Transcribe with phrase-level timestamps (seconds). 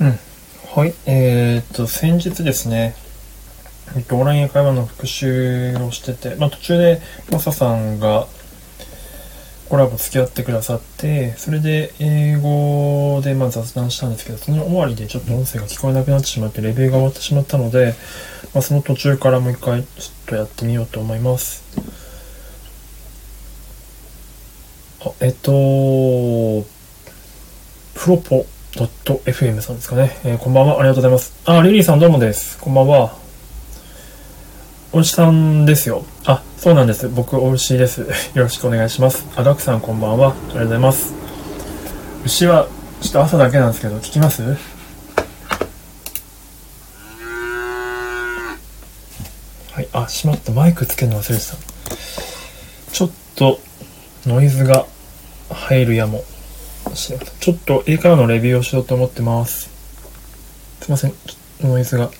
[0.00, 0.18] うん。
[0.74, 0.94] はい。
[1.04, 2.94] えーっと、先日ですね、
[3.94, 8.26] えっと、オンライン英会話の復習をしてて、まあ途中でマサさんが
[9.68, 17.94] コラボ付き合ってくださって、それで英語でまあ雑談したんですけど、その終わりでちょっと音声が聞こえなくなってしまって、レビューが終わってしまったので、
[18.54, 21.62] まあその途中からもう一回ちょっとやってみようと思います。
[25.04, 26.64] あ、えっと、
[27.94, 28.46] プロポ
[28.76, 30.16] ドット .fm さんですかね。
[30.24, 30.78] えーこんばんは。
[30.78, 31.32] ありがとうございます。
[31.44, 32.56] あ、リリーさんどうもです。
[32.58, 33.16] こんばんは。
[34.92, 36.04] おじさんですよ。
[36.24, 37.08] あ、そうなんです。
[37.08, 38.02] 僕、お牛です。
[38.34, 39.24] よろしくお願いします。
[39.34, 40.28] あ、ガクさんこんばんは。
[40.28, 41.12] ありがとうございます。
[42.24, 42.68] 牛は、
[43.02, 44.42] ちょっと朝だけなんですけど、聞きます？
[44.42, 44.56] は
[49.82, 49.88] い。
[49.92, 50.52] あ、しまった。
[50.52, 51.56] マイクつけるの忘れてた。
[52.92, 53.60] ちょっと、
[54.26, 54.86] ノイズが
[55.50, 56.22] 入るやも。
[56.94, 59.70] ちょっと英会話のレビューをしようと思ってます。
[60.80, 61.12] すいません。
[61.12, 62.10] ちょっとノイズが。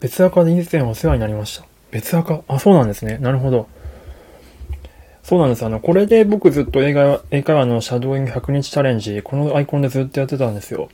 [0.00, 1.66] 別赤で以前お世話になりました。
[1.90, 3.18] 別赤あ、そうなんですね。
[3.18, 3.68] なるほど。
[5.24, 5.66] そうなんです。
[5.66, 10.88] あの、これで僕ずっと英会話英会話のシャドーイング100日チャレンジ、このアイコンでずっとやってたんですよ。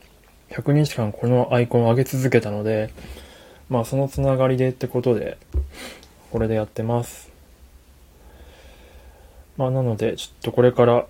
[0.51, 2.91] 100日間このアイコンを上げ続けたので、
[3.69, 5.37] まあそのつながりでってことで、
[6.31, 7.34] これでやってます。
[9.57, 11.07] まあなので、ちょっとこれから、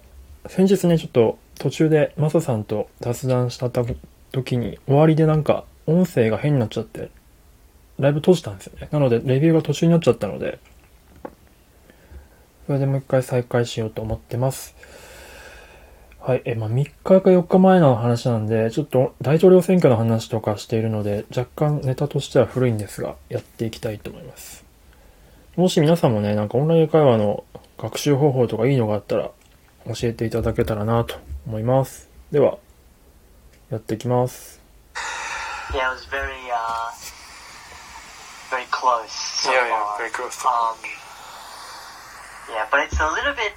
[0.46, 3.96] 先日ね、ちょっと途中でマサさんと雑談した時
[4.56, 7.10] に、終わりでなんか音声が変になっちゃって、
[7.98, 8.88] ライブ閉じたんですよね。
[8.90, 10.58] なので、レビューが途中になっちゃったので、
[12.66, 14.74] それでもう一回再開しようと思ってます。
[16.18, 16.42] はい。
[16.46, 24.64] え、まあ、3日か4日前の話なんで、ちょっと大統領選挙の話とかしているので、若干ネタとしては古いんですが、やっていきたいと思います。
[25.56, 27.44] もし皆さんもね、なんかオンライン会話の
[27.84, 29.30] 学習方法とかいいのがあったら、
[29.86, 32.08] 教えていただけたらなと思います。
[32.32, 32.56] では、
[33.70, 34.58] やっていきます。
[35.70, 36.90] Yeah, it was very, uh,
[38.50, 39.10] very close.
[39.10, 40.32] So Yeah, yeah, very close.
[40.46, 40.76] Um,
[42.48, 43.52] yeah, but it's a little bit,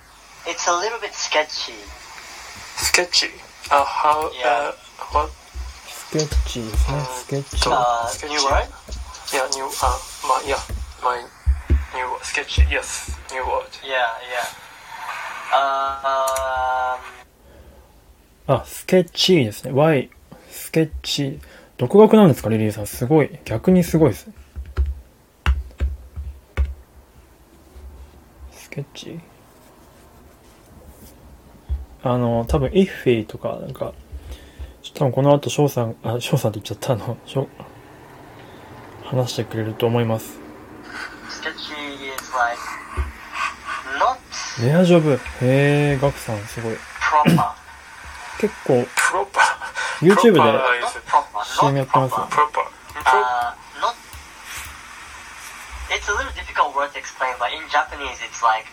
[0.45, 1.71] it's a little bit sketchy.
[2.75, 3.31] Sketchy.
[3.71, 4.73] Uh, how, Yeah.
[4.73, 5.31] uh, what?
[5.87, 7.69] スケッチですね、スケッチ。
[7.69, 8.27] Uh, sketchy.
[8.27, 8.67] new word?
[9.31, 9.95] Yeah, new, uh,
[10.27, 10.59] my, yeah,
[11.01, 11.23] my
[11.97, 12.23] new word.
[12.23, 13.67] Sketchy, yes, new word.
[13.83, 14.45] Yeah, yeah.
[15.53, 17.01] Uh, um...
[18.49, 19.71] あ、スケッチーですね。
[19.71, 20.09] Y、
[20.49, 21.39] スケッチー。
[21.77, 22.87] 独学なんですか、リリーさん。
[22.87, 23.39] すごい。
[23.45, 24.33] 逆にすごいですね。
[28.51, 29.19] スケッチー
[32.03, 33.93] あの、多分、イッフィーとか、なんか、
[34.93, 37.49] 多分この後、翔さん、あ、翔さんって言っちゃった、あの、翔、
[39.03, 40.47] 話してくれると思います。
[41.27, 41.36] sketchy is like not
[44.61, 45.13] レアジョブ。
[45.13, 46.73] へえ、ガクさん、すごい。
[46.99, 47.53] proper.
[48.39, 48.87] 結構、Proper.
[50.01, 50.41] YouTube で.
[51.59, 52.27] CM やってますよ proper.
[52.27, 52.27] ね。
[52.31, 52.67] proper.
[53.05, 53.95] Uh, not.
[55.89, 58.67] It's a little difficult word to explain, but in Japanese, it's like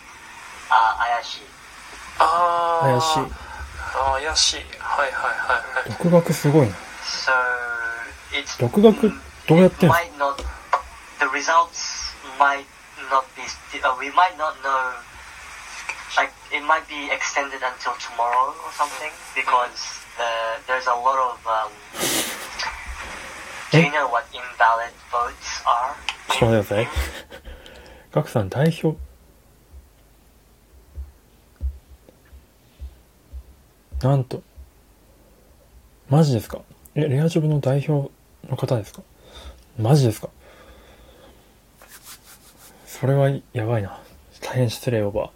[0.71, 1.43] uh, 怪しい。
[2.19, 4.61] あー怪しい。
[4.81, 5.91] はいはいはいはい。
[5.91, 6.75] 独学すごいな。
[7.05, 7.31] So
[8.33, 9.13] it's 独学
[9.47, 10.37] どうやってんの might not
[11.21, 11.94] the results
[12.39, 12.67] might
[13.11, 13.43] not be
[13.83, 14.95] uh, we might not know
[16.17, 20.31] like it might be extended until tomorrow or something because the,
[20.67, 21.71] there's a lot of um,
[23.73, 25.95] do you know what invalid votes are
[26.35, 26.89] ちょっと待ってください。
[28.13, 28.99] ガクさん代表。
[34.03, 34.43] なんと。
[36.09, 36.61] マジですか
[36.95, 38.11] え、レアジョブの代表
[38.49, 39.03] の方ですか
[39.79, 40.29] マジですか
[43.01, 43.99] それはやばいな。
[44.41, 45.31] 大変失礼オーバー。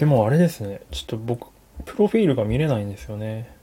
[0.00, 0.80] でもあれですね。
[0.90, 1.48] ちょっと僕、
[1.84, 3.54] プロフィールが見れないんですよね。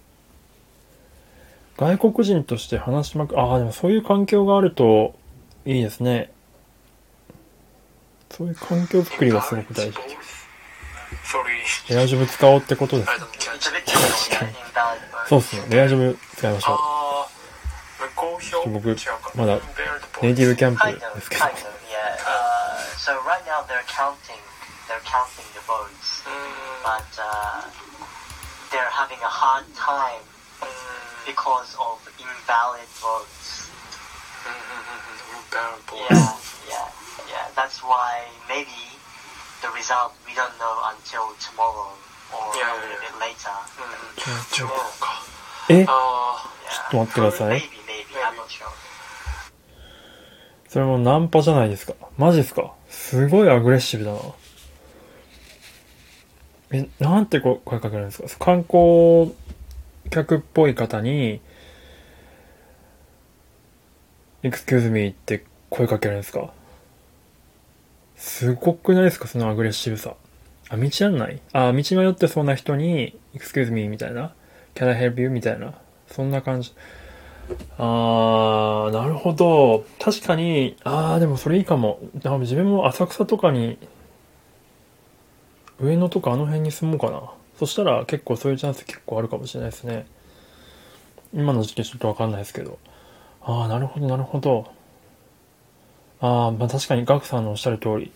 [1.78, 5.16] 外国人として話しまく、ああ、でもそういう環境があると
[5.66, 6.32] いいですね。
[8.30, 9.98] そういう環境づくりがすごく大事。
[11.90, 13.26] レアジョブ使おうってことです yeah, invalid
[15.26, 15.76] votes そうですね。
[15.76, 17.03] レアジョブ使いましょう。
[18.24, 21.52] あー無効票僕違うかまだ Invalid ネイティブキャンプ kind で of すけど kind。
[21.52, 21.58] of
[21.92, 24.40] yeah uh, so right now they're counting
[24.88, 27.68] they're counting the votes うーん but uh,
[28.72, 30.24] they're having a hard time
[30.62, 33.70] うーん because of invalid votes
[34.46, 36.66] うんうんうんうん Invalid Yeah, votes.
[36.68, 36.88] yeah,
[37.30, 37.46] yeah.
[37.56, 38.68] That's why maybe
[39.62, 41.94] the result we don't know until tomorrow
[42.34, 43.06] or Yeah, a yeah, little yeah.
[43.06, 43.54] bit later.
[43.78, 44.68] うん違う
[45.00, 45.22] か
[45.70, 46.63] えあ Yeah.
[46.74, 47.62] ちょっと待ってください.
[50.68, 51.94] それもナンパじゃないですか。
[52.18, 52.74] マジですか？
[52.90, 54.20] すごいアグレッシブだな。
[56.72, 58.46] え、なんてこ声かけるんですか？
[58.46, 59.32] 観光
[60.10, 61.42] 客っぽい方に、
[64.42, 66.52] excuse me って声かけるんですか？
[68.16, 69.28] すごくないですか？
[69.28, 70.16] そのアグレッシブさ。
[70.70, 74.34] あ、道案内あ、道迷ってそうな人に、excuse me みたいな。
[74.74, 75.30] can I help you?
[75.30, 75.76] みたいな。
[76.14, 76.74] そんな感じ。
[77.78, 79.84] あー、なるほど。
[80.00, 82.00] 確かに、あー、でもそれいいかも。
[82.24, 83.80] あ自分も浅草とかに、
[85.80, 87.32] 上野とかあの辺に住もうかな。
[87.58, 90.06] そしたら結構そういうチャンス結構あるかもしれないですね。
[91.34, 92.78] 今の時期ちょっとわかんないですけど。
[93.42, 94.72] ああ、なるほど、なるほど。
[96.22, 98.12] ああ、まあ確かにガクさんのおっしゃる通り。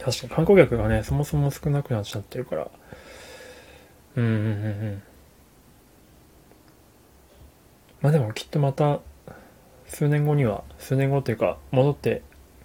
[0.00, 2.68] 確かに観光客がね、そもそも少なくなっちゃってるから。
[4.16, 4.46] うん、うん、うん、う
[4.96, 5.02] ん。
[8.02, 9.00] まあでもきっとまた、
[9.86, 12.22] 数年後には、数年後っていうか、戻って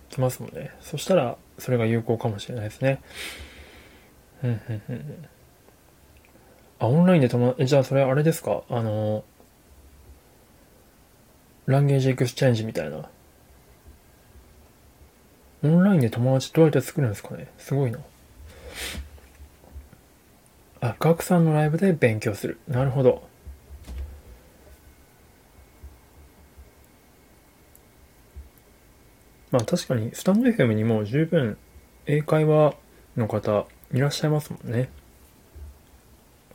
[0.09, 0.71] きますもんね。
[0.81, 3.01] そしたら、それが有効かもしれないですね。
[4.43, 5.25] うん、うん、うん。
[6.79, 8.63] あ、オンラインで友達、えじゃあそれあれですか？
[8.69, 9.23] あの、
[11.65, 13.09] language exchange みたいな。
[15.63, 17.47] オンラインで友達どうやって作るんですかね？
[17.57, 17.99] すごいな。
[20.81, 22.59] あ、ガクさんのライブで勉強する。
[22.67, 23.27] なるほど。
[29.55, 31.57] まあ確かに、スタンド FM にも十分
[32.07, 32.75] 英会話
[33.15, 34.89] の方いらっしゃいますもんね。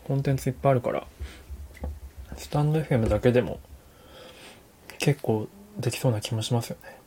[0.05, 1.07] コンテンツいっぱいあるから、
[2.37, 3.59] スタンド FM だけでも
[4.99, 5.49] 結構
[5.79, 6.99] できそうな気もしますよね。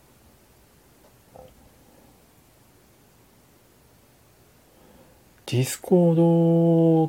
[5.45, 7.03] ディスコード、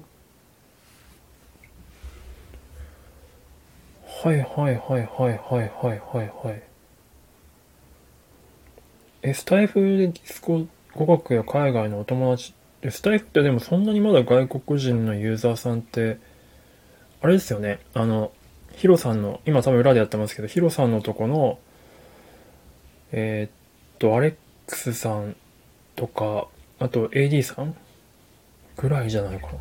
[4.22, 6.73] はいはいはいはいはいはいはいはい。
[9.26, 16.18] え、スタイフでディスコ語学や海外のお友達で、スタイフってでもそんなにまだ外国人のユーザーさんって、
[17.22, 18.32] あれですよね、あの、
[18.72, 21.58] ヒロさんの、今多分裏でやってますけど、ヒロさんのとこの、
[23.12, 24.34] えーっと、アレッ
[24.66, 25.36] クスさん
[25.96, 26.46] とか、
[26.78, 27.74] あと AD さん
[28.76, 29.52] ぐらいじゃないかな。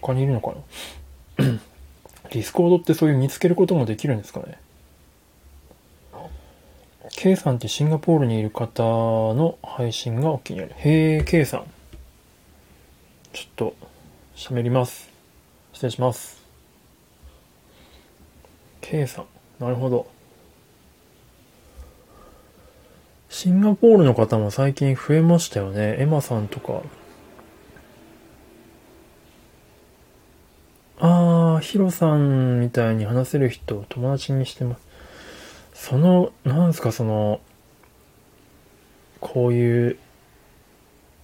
[0.00, 0.56] 他にいるのか
[1.38, 1.44] な。
[2.32, 4.58] ディスコードってそういう見つけることもできるんですかね。
[7.16, 8.82] K さんってシンガポールにいる方
[9.34, 10.74] の配信がお気に入り。
[10.76, 11.64] へえ、K さん。
[13.32, 13.74] ちょっと、
[14.36, 15.08] 喋ります。
[15.72, 16.42] 失礼します。
[18.80, 19.26] K さん。
[19.60, 20.06] なるほど。
[23.28, 25.96] シンガポールの方も最近増えましたよね。
[25.98, 26.82] エマさんとか。
[31.00, 34.87] あー、ヒロさんみたいに話せる人を友達にしてます。
[35.78, 37.40] その、なんすかその、
[39.20, 39.98] こういう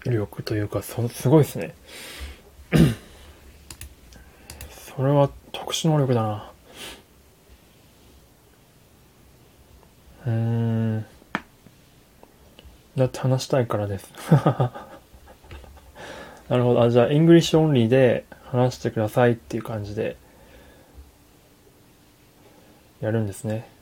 [0.04, 1.74] 力というか、そすごいですね。
[4.70, 6.52] それは特殊能力だな。
[10.28, 11.04] うん。
[12.96, 14.08] だって話したいからです。
[16.48, 16.82] なるほど。
[16.82, 20.16] あ、じゃあ、 English only で話してくださいっていう感じで、
[23.00, 23.73] やるんですね。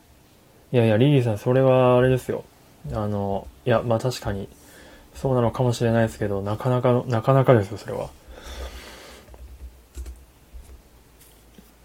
[0.73, 2.45] いやいや、リリーさん、それはあれですよ。
[2.93, 4.49] あの、いや、まあ確かに、
[5.15, 8.09] そうなのかもしれないですけど、なかなか、なかなかですよ、それは。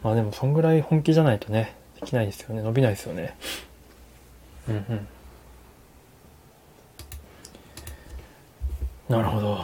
[0.04, 2.62] まあでも、そんぐらい本気じゃないとね、できないですよね。
[2.62, 3.36] 伸びないですよね。
[4.70, 5.08] うんうん。
[9.10, 9.60] なるほど。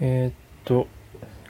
[0.00, 0.32] えーっ
[0.64, 0.88] と、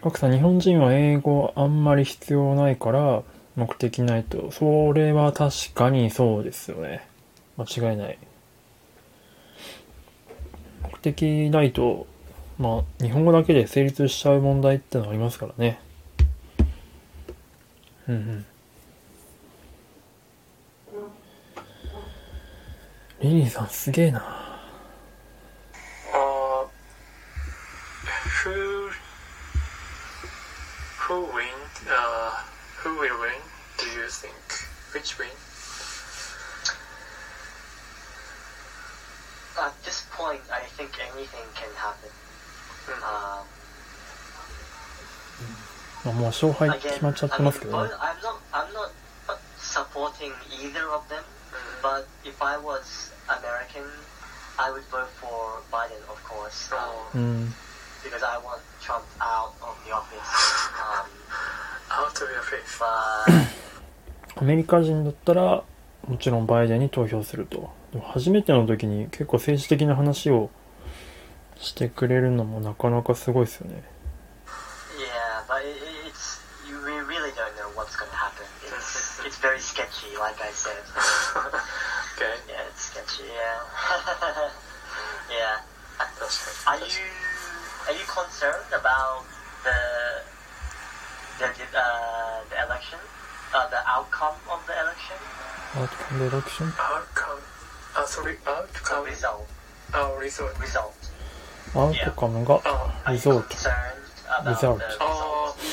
[0.03, 3.23] 格さん、日本人は英語あんまり必要ないから、
[3.57, 4.51] 目的ないと。
[4.51, 7.09] それは確かにそうですよね。
[7.57, 8.19] 間違いない。
[10.83, 12.07] 目的ないと、
[12.59, 15.81] まあ、日本語だけで成立しちゃう問題ってのありますからね。
[18.09, 18.47] うんうん。
[23.23, 24.46] リリーさんすげえな。
[35.07, 35.31] screen.
[39.57, 42.11] At this point, I think anything can happen.
[42.87, 43.03] Hmm.
[43.07, 43.47] Um,
[46.05, 46.19] I'm
[46.75, 46.99] again,
[48.03, 48.91] I'm, not, I'm not
[49.59, 51.83] supporting either of them, hmm.
[51.83, 53.87] but if I was American,
[54.59, 57.19] I would vote for Biden, of course, hmm.
[57.19, 58.05] um, mm.
[58.05, 60.31] because I want Trump out of the office.
[60.77, 61.09] Um,
[61.91, 62.77] out of the office.
[62.79, 63.49] But
[64.37, 65.63] アメリカ人だったら、
[66.07, 67.71] もちろんバイデンに投票すると。
[67.93, 70.51] でも初めての時に結構政治的な話を
[71.59, 73.83] してくれるのもなかなかすごいですよね。
[74.99, 78.45] Yeah, but it, it- it's you we really don't know what's going to happen.
[78.67, 80.77] It's it's very sketchy, like I said.
[82.17, 82.37] Okay.
[82.49, 83.25] Yeah, it's sketchy.
[83.25, 84.53] Yeah.
[85.33, 85.61] yeah.
[86.67, 86.85] Are に。
[86.85, 86.89] you
[87.89, 89.25] are you concerned about
[89.65, 89.73] the
[91.39, 92.99] the uh, the election,
[93.53, 95.17] uh, the outcome of the election,
[95.77, 97.39] アウトカムエレクション outcome.
[97.95, 99.05] あ、sorry, the outcome.
[99.05, 99.45] result,
[99.93, 100.55] あ、result.
[100.57, 100.91] result?
[101.75, 103.49] アウトカムがあ、Are リ you ゾート。
[103.55, 103.73] concerned
[104.43, 104.79] about Result.
[104.79, 105.05] the result Oh.
[105.51, 105.67] of the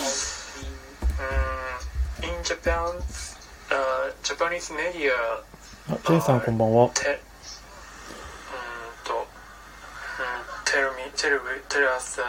[2.24, 3.00] うーん、in Japan,
[3.70, 5.12] uh, Japanese media
[5.90, 6.90] あ、ジェイさんこんばんは。
[6.94, 7.20] te- うーん
[9.04, 9.26] と、うん、
[10.66, 12.24] tell me, tell, me- tell us the,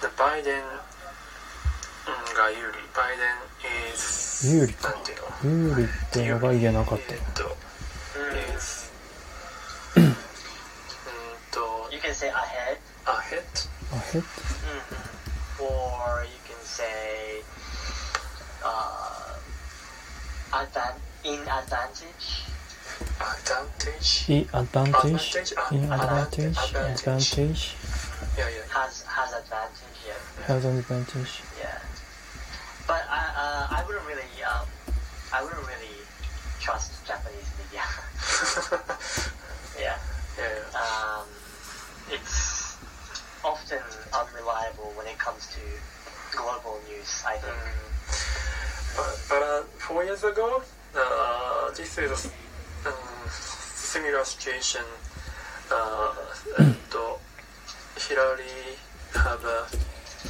[0.00, 0.80] the Biden うん
[2.38, 2.62] が有利
[2.94, 7.58] バイデン is 有利かなんていうの有利っていうのが言えなかったえー、っと
[12.18, 12.78] say ahead.
[13.06, 13.46] Ahead?
[13.92, 15.62] Ahead、mm hmm.
[15.62, 17.42] or you can say
[18.64, 19.38] uh
[20.50, 22.42] advan in advantage.
[23.22, 24.26] Advantage?
[24.28, 25.54] In advantage?
[25.56, 26.58] Ah, in advantage?
[26.74, 27.76] advantage.
[28.36, 28.66] Yeah yeah.
[28.74, 30.18] Has has advantage yeah.
[30.46, 31.42] Has advantage.
[31.54, 31.78] Yeah.
[32.88, 34.66] But I, uh, I wouldn't really, um,
[35.30, 36.00] I wouldn't really
[36.58, 37.84] trust Japanese media.
[39.78, 39.98] yeah.
[40.38, 40.64] yeah.
[40.72, 41.28] Um,
[42.10, 42.78] it's
[43.44, 45.60] often unreliable when it comes to
[46.34, 47.54] global news, I think.
[47.54, 48.96] Mm.
[48.96, 50.62] But, but uh, four years ago,
[50.96, 52.94] uh, this is a um,
[53.28, 54.82] similar situation.
[55.70, 56.14] Uh,
[56.58, 57.16] and uh,
[58.00, 58.80] Hillary
[59.12, 59.66] have a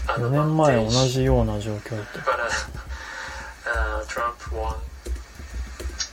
[0.07, 2.19] 4年前同 advantage, じような状況だった。
[2.19, 2.49] but uh,
[3.65, 4.75] uh, Trump won.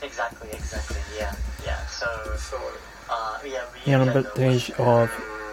[0.01, 0.49] Exactly.
[0.51, 0.97] Exactly.
[1.17, 1.33] Yeah.
[1.65, 1.77] Yeah.
[1.87, 2.05] So
[2.37, 2.57] So,
[3.09, 5.09] uh, yeah, we In don't know advantage what's gonna of,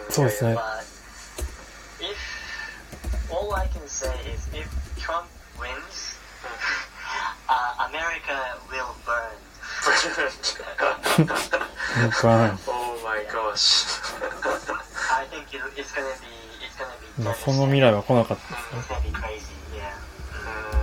[0.09, 0.55] そうですね。
[0.55, 0.59] But
[2.01, 2.17] if
[3.31, 5.27] all I can say is if Trump
[5.59, 6.17] wins,
[7.47, 9.37] uh, America will burn.
[12.21, 12.57] Burn.
[12.67, 13.85] oh my gosh.
[15.11, 16.32] I think it, it's gonna be it's gonna be
[17.22, 18.98] まあ、その未来は来なかったですね。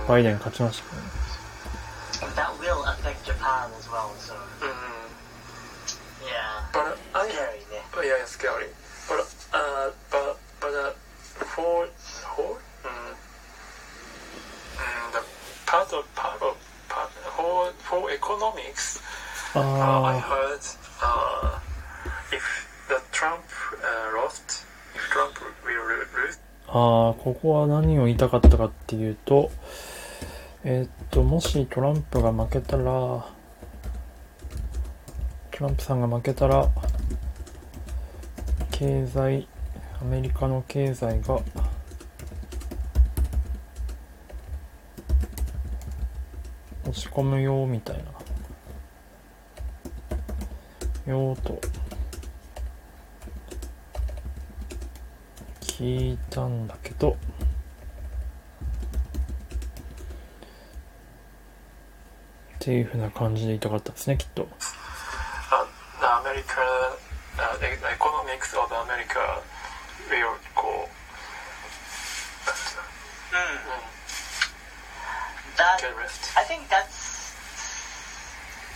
[0.08, 1.08] バイデン勝ちましたからね。
[19.54, 19.60] Uh,
[20.02, 20.62] I heard
[26.74, 29.50] あ、あ、ここは何を言いたかったかっていうと、
[30.64, 33.26] えーっと、もしトランプが負けたら、ト
[35.60, 36.70] ランプさんが負けたら、
[38.70, 39.46] 経済、
[40.00, 41.40] アメリカの経済が、
[46.86, 47.98] 落ち込むよみたい
[51.06, 51.12] な。
[51.12, 51.60] よーと、
[55.82, 57.16] 聞いたんだけど、っ
[62.60, 64.42] ていう風な感じで言いたかったですね、きっと。
[64.42, 64.46] uh,
[65.98, 66.62] the America,
[67.36, 69.42] uh, the economics of America
[70.08, 70.88] will go.
[75.56, 76.30] That Get rest.
[76.38, 77.34] I think that's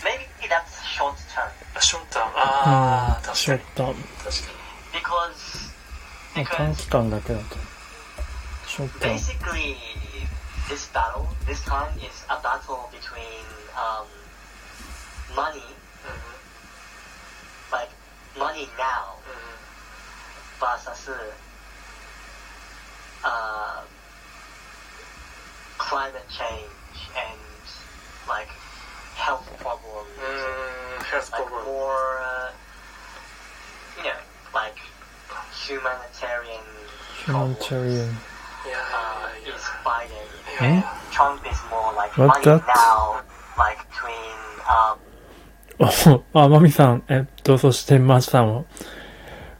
[0.03, 1.49] maybe that's short term
[1.79, 2.27] Short term.
[2.35, 3.59] ああ、確かにショー。
[3.75, 3.93] ターム。
[3.95, 4.57] 確か
[4.91, 5.66] because まあ
[6.36, 7.56] 短 because 期間だけだと。
[8.66, 9.14] ショーターム。
[9.14, 9.76] basically
[10.68, 13.44] this battle this time is a battle between
[13.76, 14.06] um,
[15.36, 15.62] money
[17.70, 17.90] like
[18.38, 19.62] money now に。
[20.58, 21.10] versus
[23.24, 23.82] uh,
[25.78, 27.40] climate change and
[28.28, 28.48] like
[29.16, 31.64] health problems うん、health like problem.
[31.66, 32.52] more uh,
[33.98, 34.16] you know
[34.54, 34.78] like
[35.67, 36.63] Humanitarian
[37.25, 38.15] problems humanitarian.
[38.65, 39.65] Yeah, uh, is
[40.57, 40.79] Hmm?
[41.11, 42.65] Trump is more like What that?
[42.65, 43.21] now
[43.57, 44.97] like between um,
[46.33, 48.65] あ、まみさん、えっと、そしてまさん、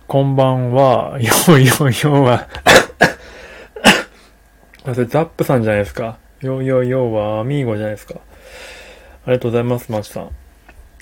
[0.07, 2.47] こんばんは、 よーよーよーは、
[4.85, 6.17] あそれザップさんじゃないですか。
[6.41, 8.15] よーよーよーはアミーゴじゃないですか。
[8.15, 8.19] あ
[9.27, 10.31] りがとうございます、マチさん。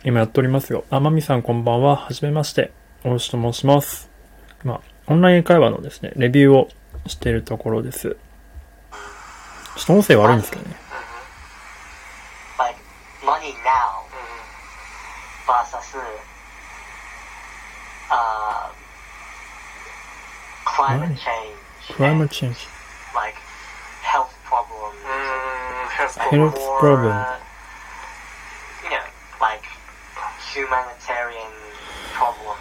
[0.04, 0.84] 今やっておりますよ。
[0.90, 2.72] あ、まみさんこんばんは、はじめまして。
[3.06, 4.10] おしと申します。
[4.64, 6.70] まあ、オンライン会話のですね、レビューを
[7.08, 8.18] しているところです。
[9.76, 10.76] ちょっと音声悪いんですけどね。
[12.58, 12.80] like
[13.24, 14.02] money now
[15.46, 15.96] versus
[18.10, 18.70] uh,
[20.66, 22.68] climate change, climate change.
[23.14, 23.36] like
[24.02, 27.12] health problems, うーん、ヘルス Health more, problem.
[27.12, 27.38] uh,
[28.84, 29.04] you know,
[29.42, 29.62] like
[30.54, 31.52] humanitarian
[32.14, 32.55] problems.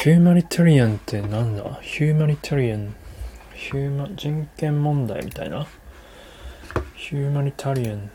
[0.00, 1.80] ヒューマニタリアンってなんだ？
[1.82, 2.94] ヒューマニタリアン。
[3.52, 5.66] ヒューマ、人権問題みたいな？
[6.94, 8.08] ヒューマニタリアン。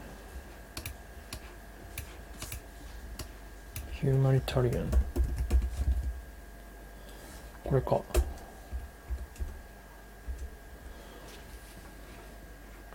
[3.99, 4.89] ヒューマニタリアン。
[7.65, 8.01] これか。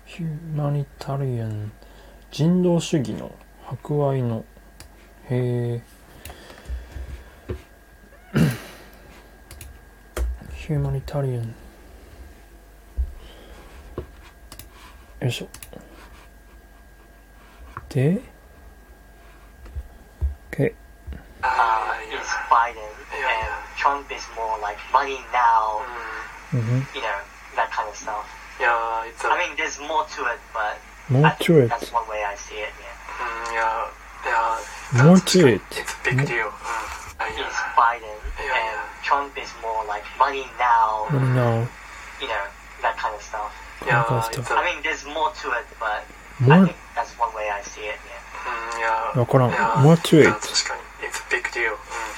[0.07, 1.71] ヒューマニタリアン。
[2.31, 3.33] 人道主義の
[3.67, 4.47] 博愛の。
[5.29, 5.98] へえ。
[10.69, 11.55] ヒューマニタリアン。
[15.23, 15.49] よいしょ。
[17.89, 18.21] で、
[20.51, 20.75] OK。
[21.41, 22.77] Uh, is Biden,
[23.17, 23.49] and
[23.79, 25.81] Trump is more like money now,
[26.53, 26.61] うん。
[26.61, 26.67] うん。
[26.95, 27.17] you know,
[27.57, 28.27] that kind of stuff.
[28.61, 30.77] いやー、it's a, I mean, there's more to it, but
[31.09, 31.71] more I to think it.
[31.71, 32.69] that's one way I see it.
[32.77, 33.49] Yeah.
[33.49, 35.65] うん、いやー、いやー、More 確かに to it.
[35.81, 36.45] It's a big deal.
[36.45, 36.53] うん。
[37.25, 38.18] あ、いや Is Biden, Yeah, and
[39.09, 41.09] Trump is more like money now.
[41.33, 41.65] No.
[42.21, 42.45] You know
[42.85, 43.57] that kind of stuff.
[43.87, 44.53] Yeah, of stuff.
[44.53, 46.05] I mean, there's more to it, but
[46.45, 46.61] more?
[46.61, 47.97] I think that's one way I see it.
[48.05, 48.21] Yeah.
[48.45, 49.19] Mm, yeah.
[49.19, 49.51] わからん。
[49.51, 50.25] Yeah, more to it.
[50.25, 50.37] Yeah, a
[51.33, 51.73] big deal.
[51.73, 52.13] Mm.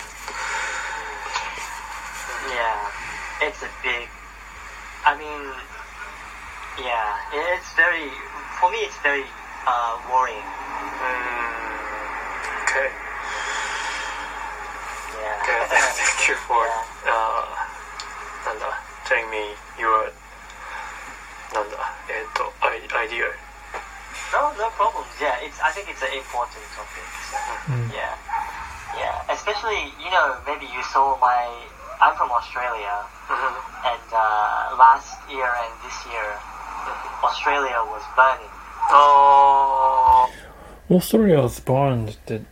[2.59, 4.11] Yeah, it's a big.
[5.07, 5.47] I mean,
[6.83, 8.11] yeah, it's very.
[8.59, 9.23] For me, it's very
[9.63, 10.43] uh, worrying.
[10.99, 11.55] Mm.
[12.67, 13.10] Okay.
[16.31, 16.63] you for
[17.11, 17.43] uh,
[19.05, 19.43] telling me
[19.75, 20.15] your
[21.51, 21.75] なんだ
[22.07, 22.47] えっ、ー、と
[22.95, 23.27] idea.
[24.31, 25.03] No no problem.
[25.19, 27.03] Yeah it's I think it's an important topic.
[27.27, 27.35] So,
[27.75, 27.91] mm.
[27.91, 28.15] yeah.
[28.95, 31.51] Yeah especially you know maybe you saw my
[31.99, 33.03] I'm from Australia.
[33.27, 33.71] Mm-hmm.
[33.91, 36.31] and uh, last year and this year.
[37.23, 38.51] Australia was burning.
[38.91, 40.31] Oh.
[40.91, 42.45] Australia was burned did,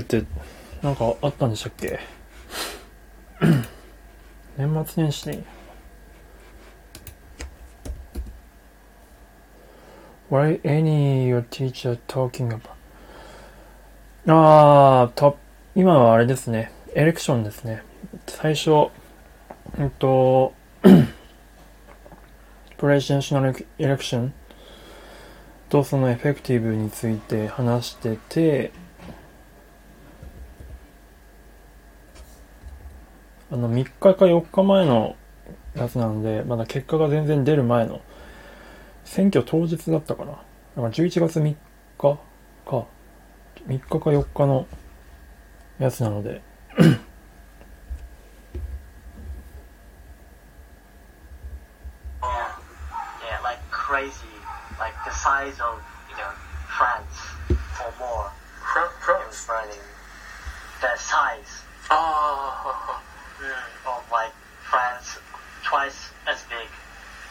[0.00, 0.24] って
[0.82, 2.15] なんかあったんでしたっけ
[4.56, 5.44] 年末年始に。
[10.30, 12.70] Why any your teacher talking about?
[14.28, 15.38] ああ、と、
[15.74, 16.72] 今はあれですね。
[16.94, 17.82] エレクションですね。
[18.26, 18.90] 最初、
[19.78, 20.54] うんと、
[22.78, 24.34] プレジデンショナルエレクション
[25.68, 28.72] とそのエフェクティブについて話してて、
[33.50, 35.16] あの3日か4日前の
[35.74, 38.00] やつなので、まだ結果が全然出る前の
[39.04, 40.32] 選挙当日だったかな。
[40.32, 40.42] だか
[40.76, 41.56] ら11月3日
[41.98, 42.18] か、
[42.66, 42.86] 3
[43.68, 44.66] 日か4日の
[45.78, 46.42] やつなので、
[53.86, 54.10] crazy,
[54.80, 55.78] like the size of
[56.10, 56.32] you know
[56.66, 57.38] France
[57.78, 58.30] or more.
[58.60, 59.78] フラン、フラ It ン was ス burning.
[60.80, 63.00] The size あ
[63.39, 64.33] mm, of like
[64.69, 65.19] France,
[65.63, 66.67] twice as big,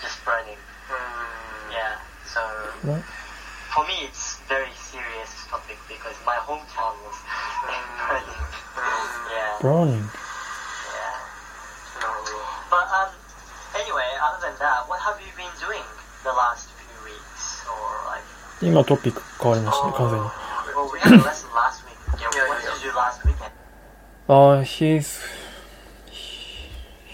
[0.03, 0.59] just burning.
[0.91, 1.75] あ、うん。
[1.75, 2.41] Yeah, so
[2.87, 3.03] ね
[3.71, 7.15] for me it's very serious topic because my hometown was
[8.11, 8.27] burning.
[9.31, 10.03] Yeah, burning.
[10.91, 11.15] yeah.
[12.01, 12.35] なるほど。
[12.71, 13.11] But um,
[13.79, 15.83] anyway, other than that, what have you been doing
[16.25, 18.25] the last few weeks or like?
[18.63, 20.27] 今トピック変わりましたね、完全に。
[20.75, 21.95] Well, we had a lesson last week.
[22.19, 23.51] Yeah, Yeah, what yeah, did you do last weekend?
[24.29, 25.21] Uh, his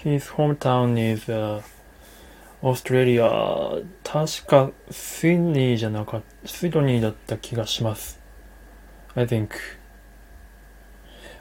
[0.02, 1.62] his hometown is uh,
[2.62, 3.84] Australia.
[4.04, 8.20] 確かシドニーじゃなかった、シドニーだった気がします。
[9.14, 9.50] I think.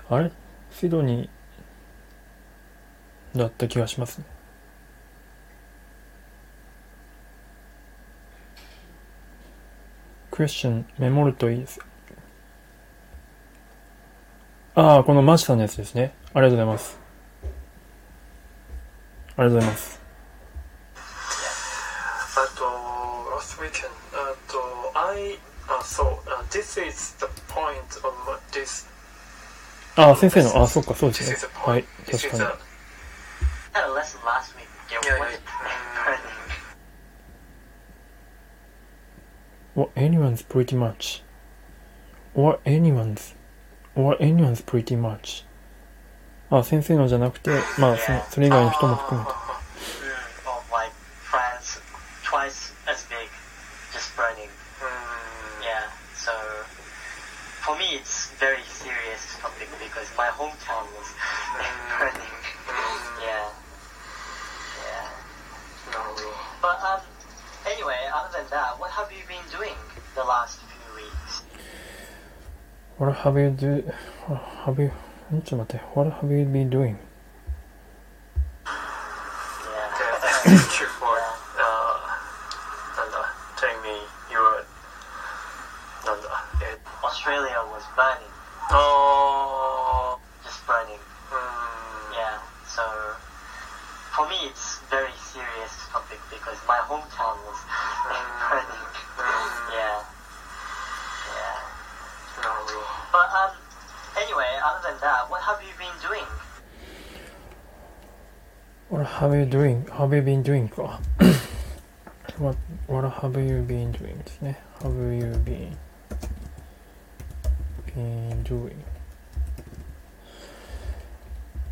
[0.10, 0.32] あれ？
[0.71, 4.26] シドニーだった気がしますね。
[10.30, 11.80] クエスチョンメモるといいです。
[14.76, 16.13] ああ、このマジさんのやつですね。
[16.34, 17.01] ありがとうございます。
[19.41, 19.99] ありがとうございます。
[22.38, 22.63] あと、
[23.39, 24.60] last weekend, あと、
[25.15, 28.13] I, あ、そう、あ this is the point of
[28.51, 28.86] this,
[29.95, 32.43] ああ、先生の、ああ、そっか、そうですね.はい、確かに?
[39.75, 41.23] Or anyone's pretty much.
[42.36, 43.36] Or anyone's.
[43.95, 45.45] Or anyone's pretty much.
[46.51, 49.33] ああ、先生のじゃなくて、まあ、そのそれ以外の人も含めて。
[49.33, 49.37] Mm,
[50.46, 50.92] of like
[51.25, 51.81] France,
[52.22, 53.29] twice as big,
[53.92, 54.49] just burning.
[54.81, 55.66] うん。
[55.66, 56.31] Yeah, so
[57.66, 61.11] for me it's very serious topic because my hometown was
[61.99, 62.31] burning.
[63.20, 63.51] Yeah.
[66.62, 67.01] But um,
[67.66, 69.75] anyway, other than that, what have you been doing
[70.14, 71.42] the last few weeks?
[72.99, 73.83] What have you do?
[74.27, 74.92] What have you?
[75.38, 75.86] んちょっと待って。
[76.00, 76.98] What have you been doing?
[78.65, 79.88] Yeah.
[79.96, 80.12] Okay,
[80.44, 81.15] thank you for
[81.58, 81.62] uh,
[82.98, 83.15] なんだ
[83.58, 83.94] telling me
[84.30, 84.65] your
[86.06, 86.28] なんだ
[86.62, 88.28] え Australia was burning,
[88.70, 90.98] あ just burning.
[90.98, 91.00] ー
[91.32, 92.39] うーん Yeah.
[92.67, 92.82] So
[94.12, 97.60] for me, it's very serious topic because my hometown was
[98.50, 98.67] burning.
[99.17, 100.04] うん Yeah.
[101.32, 101.62] Yeah.
[102.41, 103.61] なるほど But um,
[104.16, 106.25] anyway, other than that, what have you been doing?
[108.88, 109.87] What have you doing?
[109.92, 111.01] Have you been doing か。
[112.38, 114.59] what, what have you been doing ですね。
[114.83, 115.77] Have you been,
[117.94, 118.77] been doing?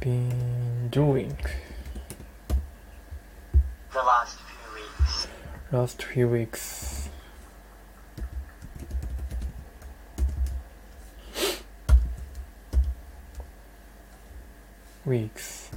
[0.01, 1.35] Been doing
[3.93, 5.29] The last few weeks.
[5.73, 6.98] last few weeks.
[15.10, 15.76] Weeks.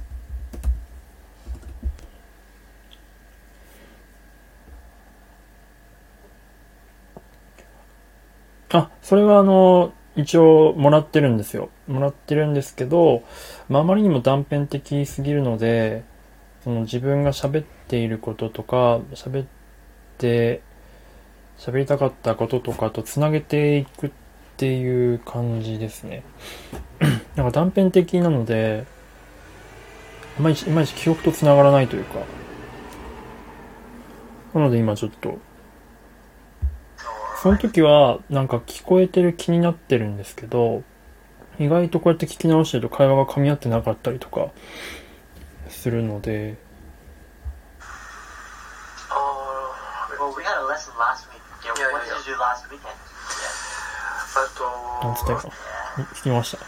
[8.73, 11.69] あ、それはあの、一応もらってるんですよ。
[11.87, 13.23] もらってるんですけど、
[13.69, 16.03] まあ、あまりにも断片的すぎるので、
[16.63, 19.47] その自分が喋っていることとか、喋っ
[20.17, 20.61] て、
[21.57, 24.11] 喋りたかったこととかとつなげていくっ
[24.57, 26.23] ていう感じですね。
[27.35, 28.85] なんか断片的なので、
[30.39, 32.19] いまいち、いまいち記憶とつながらないというか。
[34.53, 35.37] なので今ちょっと、
[37.41, 40.83] その時はなんか聞こえてる気になってるんですけど、
[41.59, 44.47] 意外とこうやって聞き直してると会話が噛み合ってなかったりとか
[45.69, 46.55] するので、
[49.09, 51.41] あー Well, we had a lesson last week.
[51.63, 52.93] Yeah, Yeah, what yeah, did you do last weekend?
[54.35, 54.47] あ
[55.01, 55.49] となんつったか.
[56.15, 56.59] 聞きました。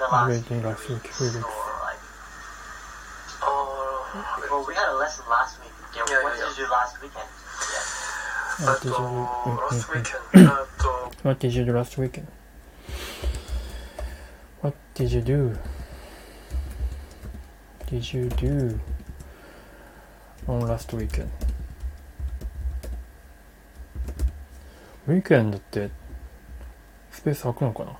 [0.00, 1.00] everything I feel
[3.42, 5.70] oh Well, we had a lesson last week.
[5.94, 6.48] Yeah, yeah, what yeah.
[6.48, 7.28] did you do last weekend?
[7.72, 8.66] Yeah.
[8.66, 10.48] What did you do last weekend?
[11.22, 12.26] what did you do last weekend?
[14.60, 15.58] What did you do?
[17.86, 18.80] Did you do
[20.48, 21.30] on last weekend?
[25.08, 25.88] ウィークエンドって
[27.12, 27.96] スペース空くのかな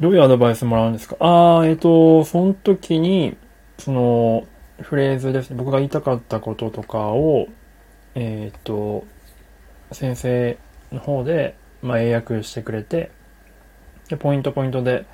[0.00, 1.16] どういうアドバイスもらうんですか？
[1.20, 3.36] ああ、えっ、と、その時に、
[3.78, 4.46] その、
[4.80, 5.56] フレーズですね。
[5.56, 7.46] 僕が言いたかったこととかを、
[8.16, 9.04] えっ、と、
[9.92, 10.58] 先生
[10.92, 13.12] の方で、まあ、英訳してくれて、
[14.08, 15.06] で、ポイントポイントで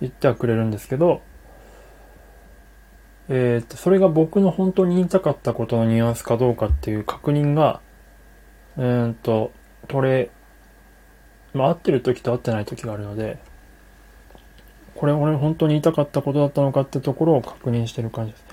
[0.00, 1.22] 言ってはくれるんですけど、
[3.30, 7.80] えっ、と、それが僕の本当に言いたかったことのニュアンスかどうかっていう確認が、
[8.76, 9.52] うんと、
[9.88, 10.30] 取れ、
[11.54, 13.38] まあ、合ってる時と合ってない時があるので、
[15.00, 18.44] これ俺本当に言いたかったことだったのかってところを確認してる感じです。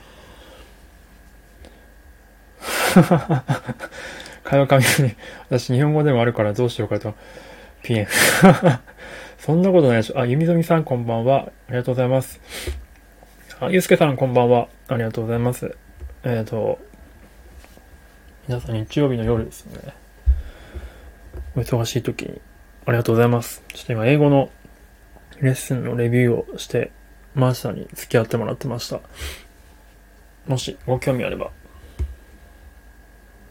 [4.45, 5.15] 会話紙に、
[5.49, 7.15] 私日本語でもあるからどうしようかと、
[7.83, 8.07] ピエン。
[9.39, 10.19] そんなことないでしょ。
[10.21, 11.51] あ、ゆみぞみさんこんばんは。
[11.67, 12.39] ありがとうございます。
[13.59, 14.69] あ、ゆうすけさんこんばんは。
[14.87, 15.75] ありがとうございます。
[16.23, 16.79] えっ、と、
[18.47, 19.81] 皆さん日曜日の夜ですね。
[21.57, 22.39] お忙しい時に、
[22.85, 23.61] ありがとうございます。
[23.73, 24.49] ちょっと今英語の
[25.41, 26.91] レッスンのレビューをして、
[27.35, 29.01] マーシャに付き合ってもらってました。
[30.47, 31.51] もしご興味あれば。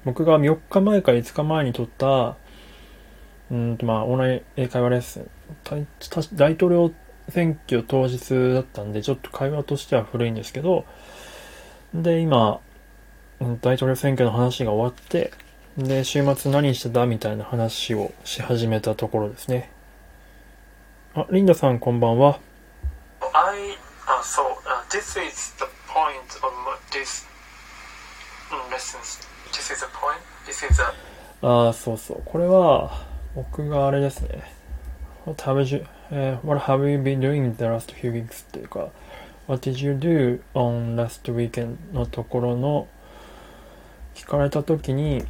[0.05, 2.37] 僕が4日前か5日前に撮った、
[3.51, 5.31] うんとまあ、オンライン英会話レッスン。
[6.35, 6.93] 大統領
[7.29, 10.85] 選挙当日だったんで、ちょっと会話としては古いんですけど、
[11.95, 12.61] で、今、
[13.41, 15.33] うん大統領選挙の話が終わって、
[15.77, 19.71] で、週末何してたみたいな話をし始めたところですね。
[21.19, 22.39] あ、リンダさんこんばんは。
[23.33, 23.71] I
[24.07, 26.53] uh, so uh, this is the point of
[26.93, 27.25] this
[28.51, 29.27] mm, lessons.
[29.51, 30.21] This is the point.
[30.45, 30.93] This is a
[31.41, 32.23] ああ、そうそう。
[32.23, 33.03] これは、
[33.35, 34.43] 僕があれですね。
[35.25, 38.45] What have you, えー what have you been doing the last few weeks?
[38.45, 38.91] っていうか、
[39.49, 41.95] What did you do on last weekend?
[41.95, 42.89] のところの、
[44.15, 45.25] 聞かれたときに、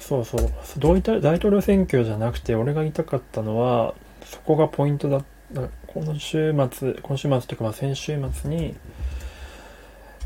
[0.00, 3.92] そうそう、どういった大統領選挙じゃなくて、俺が言いたかったのは、
[4.30, 5.24] そこがポイントだ
[5.86, 8.76] この週末、今週末というか、まあ先週末に、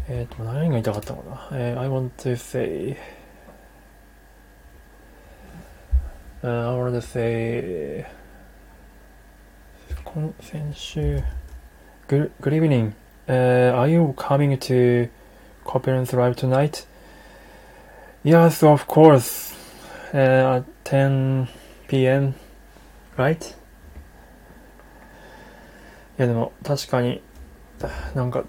[0.08, 1.48] えっ、と、何が言いたかったのかな。
[1.52, 2.96] えー I want to say,
[6.42, 8.06] Uh, I want to say
[10.06, 11.22] 今先週
[12.08, 12.94] Good, good evening
[13.28, 15.08] Uh, are you coming to
[15.64, 16.86] Copperance Live tonight?
[18.24, 19.54] Yes, of course.
[20.12, 21.46] Uh, at 10
[21.86, 22.34] p.m.
[23.16, 23.54] Right?
[26.20, 27.22] いやでも確かに
[28.14, 28.44] なんか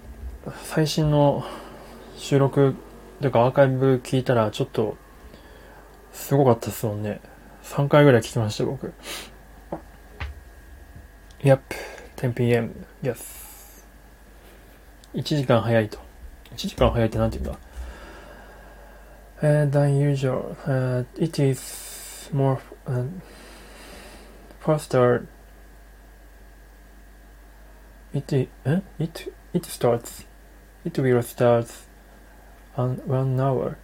[0.62, 1.42] 最新の
[2.18, 2.74] 収録
[3.22, 4.98] というかアーカイブ聞いたらちょっと
[6.12, 7.22] すごかったっすもんね。
[7.62, 8.92] 3回ぐらい聞きました僕。
[11.40, 11.60] Yep,
[12.16, 12.86] 10 p.m.
[13.02, 13.86] Yes.
[15.14, 15.96] 1時間早いと。
[16.54, 17.58] 1時間早いってなんて言うんだ
[19.40, 20.54] ？uh, than usual.
[20.66, 23.08] Uh, it is more uh,
[24.60, 25.26] faster.
[28.14, 28.32] It
[28.64, 28.80] eh?
[28.98, 30.26] it it starts.
[30.84, 31.70] It will start
[32.76, 33.78] on one hour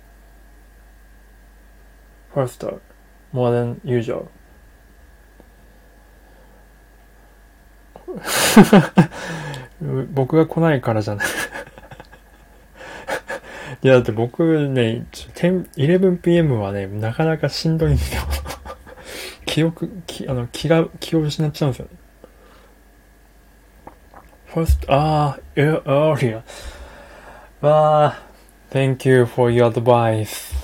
[2.34, 2.80] faster,
[3.32, 4.28] more than usual.
[10.12, 11.26] 僕が来ないからじゃない
[13.82, 18.22] いや、だって僕ね、10 11pm はね、なかなかしんどいんですよ。
[19.46, 22.07] 記憶、きあの気が、気を失っちゃうんですよね。
[24.52, 26.42] First, あー、え、earlier.
[27.60, 30.54] わー、thank you for your advice.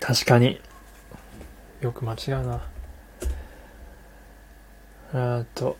[0.00, 0.60] 確かに。
[1.80, 2.62] よく間違うな。
[5.12, 5.76] えーっと、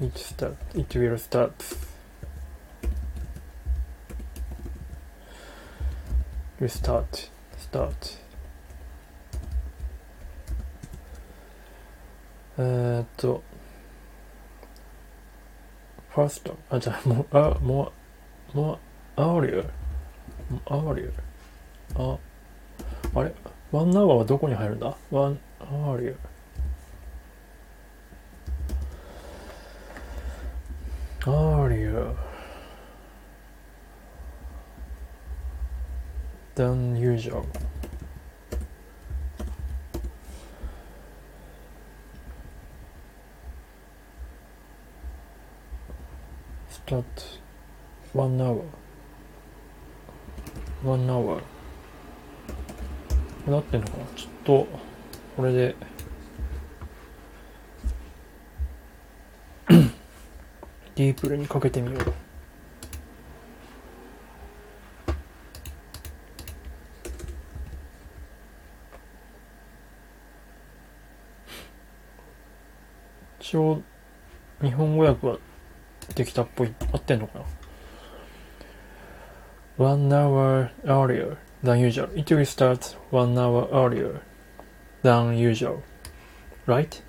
[0.00, 1.52] it start, it will start.
[6.60, 8.18] restart, start.
[12.56, 13.42] えーっと、
[16.14, 16.56] ファースト。
[16.70, 17.92] あ、じゃあ、もう、あ、も
[18.54, 18.78] う、もう、
[19.20, 19.68] アーリュー。
[20.66, 22.14] アーリュー。
[22.14, 22.18] あ、
[23.18, 23.34] あれ？
[23.72, 24.96] ワンナワーはどこに入るんだ？
[25.10, 31.32] ワン、アーリュー。
[31.32, 32.14] アーリュー。
[36.54, 37.44] than usual。
[46.74, 47.04] Start
[48.12, 48.64] one hour.
[50.82, 51.40] One hour.
[53.46, 54.04] なってんのかな？
[54.16, 54.66] ちょっと、
[55.36, 55.76] これで、
[60.96, 62.12] ディープルにかけてみよう。
[73.38, 73.80] 一応、
[74.60, 75.38] 日本語訳は
[76.14, 76.74] できたっぽい。
[76.92, 77.44] 合ってんのかな
[79.76, 82.08] ?one hour earlier than usual.
[82.18, 84.20] It will start one hour earlier
[85.02, 85.82] than usual.
[86.66, 87.02] Right?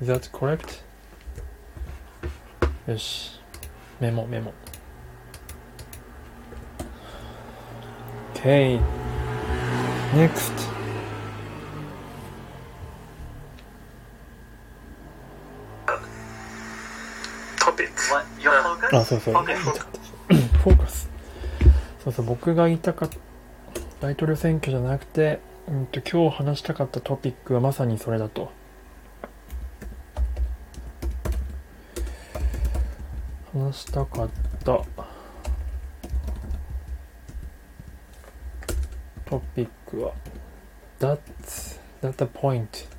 [0.00, 0.82] Is that correct?
[2.86, 3.40] よし。
[4.00, 4.52] メモメモ。
[8.34, 8.80] Okay.
[10.14, 10.61] Next.
[18.92, 19.34] あ、そうそう。
[19.34, 21.08] フォーカス。
[22.04, 23.16] そうそう、僕が言いたかった、
[24.00, 28.50] 大統領選挙じゃなくて、うんと、今日話したかったトピックはまさにそれだと。
[33.54, 34.30] 話したかっ
[34.64, 34.84] た
[39.24, 40.12] トピックは、
[40.98, 42.92] That's, that's the point.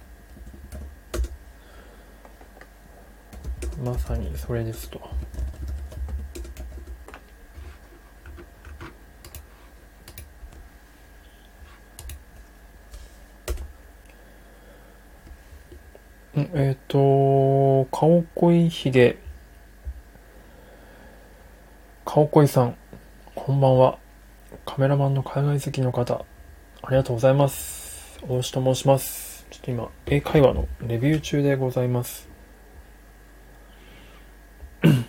[3.83, 4.99] まさにそれですと。
[16.35, 17.85] んえっ、と、
[18.43, 19.15] 顔恋ひげ。
[22.03, 22.75] 顔恋さん、
[23.35, 23.97] こんばんは。
[24.65, 26.25] カメラマンの海外の方、
[26.81, 28.19] ありがとうございます。
[28.27, 29.47] 大志と申します。
[29.49, 32.27] ちょっと今、英会話のレビュー中でございます。
[34.83, 34.99] In,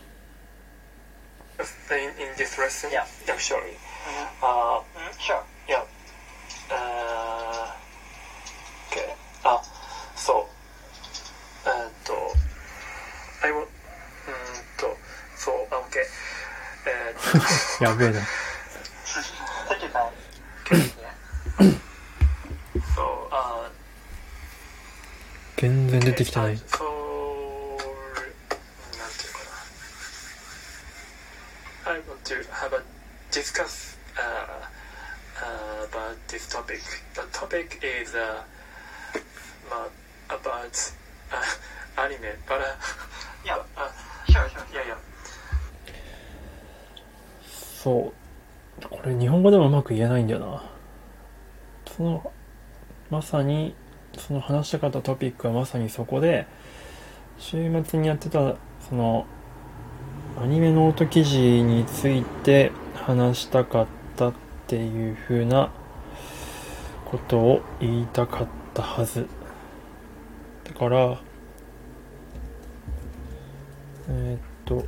[2.36, 3.02] this lesson, Yeah.
[3.26, 3.74] actually.
[4.06, 4.28] Mhm.
[4.42, 5.42] Uh, Mm, sure.
[5.66, 5.82] yeah.
[6.70, 7.66] Uh,
[8.92, 9.12] okay.
[9.42, 9.60] Ah,
[10.14, 10.46] so,
[11.66, 12.14] えーっと、
[13.42, 13.66] I will, うーん
[14.78, 14.96] と、
[15.36, 15.98] そう、あ OK。
[16.86, 17.42] えーっ
[17.73, 17.73] と、
[25.56, 26.58] 全然出てきてない。
[49.94, 50.62] 言えないんだよな。
[51.96, 52.32] その、
[53.10, 53.74] まさに、
[54.16, 56.46] その話したかったトピックはまさにそこで、
[57.38, 58.56] 週末にやってた、
[58.88, 59.26] その、
[60.40, 64.32] アニメノート記事について話したかったっ
[64.66, 65.70] ていう風な
[67.04, 69.28] ことを言いたかったはず。
[70.64, 71.20] だから、
[74.08, 74.84] えーっと、なん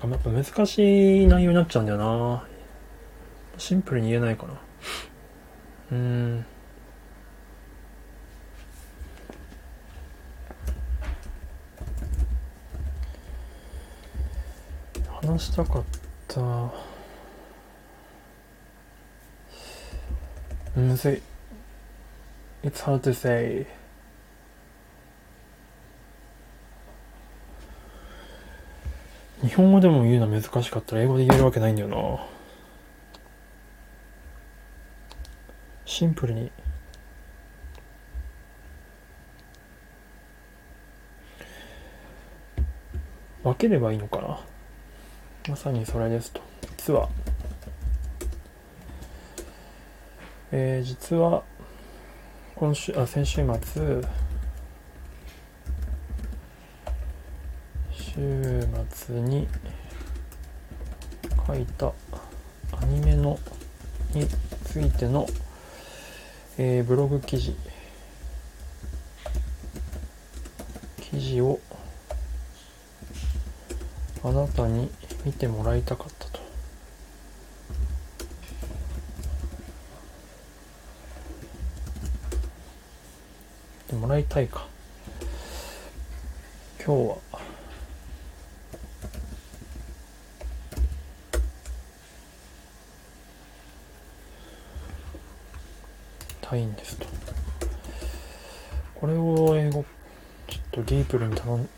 [0.00, 2.46] かやっぱ難しい内容になっちゃうんだよな。
[3.68, 4.54] シンプルに言えないかな。
[5.92, 6.46] うん。
[15.20, 15.84] 話したかっ
[16.26, 16.40] た。
[20.74, 21.22] むずい。
[22.66, 23.66] It's hard to say.
[29.42, 32.37] 日本語でも言うの難しかったら英語で言えるわけないんだよな。
[35.98, 36.48] シンプルに。
[43.42, 44.38] 分ければいいのかな。
[45.48, 46.40] まさにそれですと。
[46.76, 47.08] 実は。
[50.52, 51.42] えー、実は、
[52.54, 54.00] 今週、あ、先週末、
[57.90, 59.48] 週末に
[61.44, 61.92] 書いた
[62.80, 63.36] アニメの
[64.14, 64.28] に
[64.64, 65.26] ついての、
[66.60, 67.54] えーブログ記事。
[71.00, 71.60] 記事を
[74.24, 74.90] あなたに
[75.24, 76.40] 見てもらいたかったと。
[83.86, 84.66] 見てもらいたいか。
[86.84, 87.27] 今日は。
[96.47, 97.05] たいんですと
[98.95, 99.85] これを英語
[100.47, 101.69] ちょっとディープルに頼ん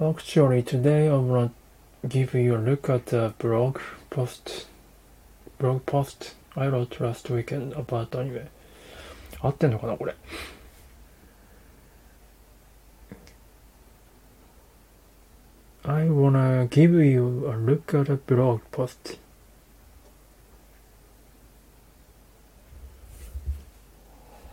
[0.00, 1.52] Actually, today I want
[2.02, 3.78] to give you a look at the blog
[4.10, 4.66] post
[5.58, 8.48] blog post I wrote last weekend about anime.
[9.41, 10.15] 合ってんのかなこれ。
[15.83, 19.19] I wanna give you a look at a blog post.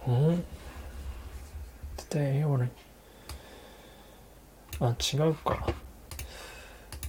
[0.06, 0.44] ん
[1.96, 2.68] Today I wanna
[4.80, 5.66] あ、違うか。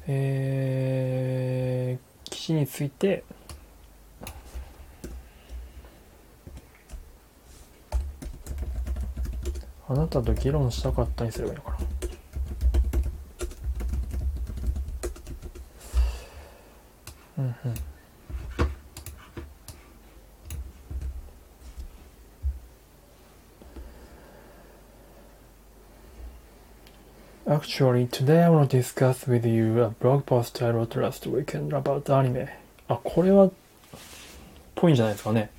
[0.08, 3.24] えー、記事について、
[9.94, 11.78] あなたと議論したかったにすればいいのかな。
[17.38, 17.56] うんうん。
[27.46, 32.06] Actually, today I want to discuss with you a blog post I wrote last weekend about
[32.06, 32.48] anime.
[32.88, 33.52] あ、これは、
[34.74, 35.52] ぽいんじゃないですかね。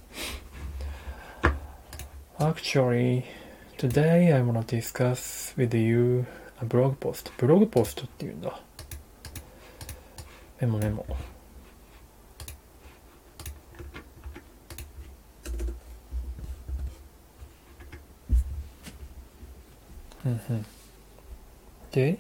[2.39, 3.23] Actually,
[3.78, 6.26] today I want to discuss with you
[6.62, 7.32] a blog post.
[7.38, 8.60] ブログポストっていうんだ。
[10.60, 11.06] メモメモ。
[20.26, 20.66] うんうん。
[21.92, 22.20] で、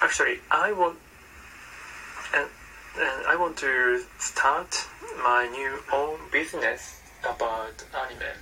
[0.00, 0.96] Actually, I want
[2.97, 4.87] and I want to start
[5.23, 8.35] my new own business about anime.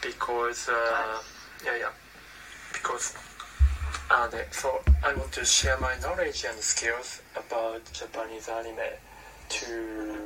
[0.00, 1.22] Because uh,
[1.64, 1.92] yeah yeah.
[2.72, 3.14] Because
[4.10, 8.76] uh, so I want to share my knowledge and skills about Japanese anime
[9.48, 10.18] to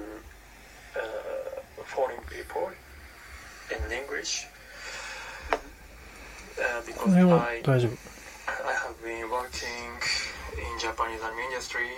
[0.97, 2.71] uh, foreign people
[3.71, 4.47] in English.
[5.53, 7.63] Uh, because I,
[8.67, 9.89] I have been working
[10.59, 11.89] in Japanese anime industry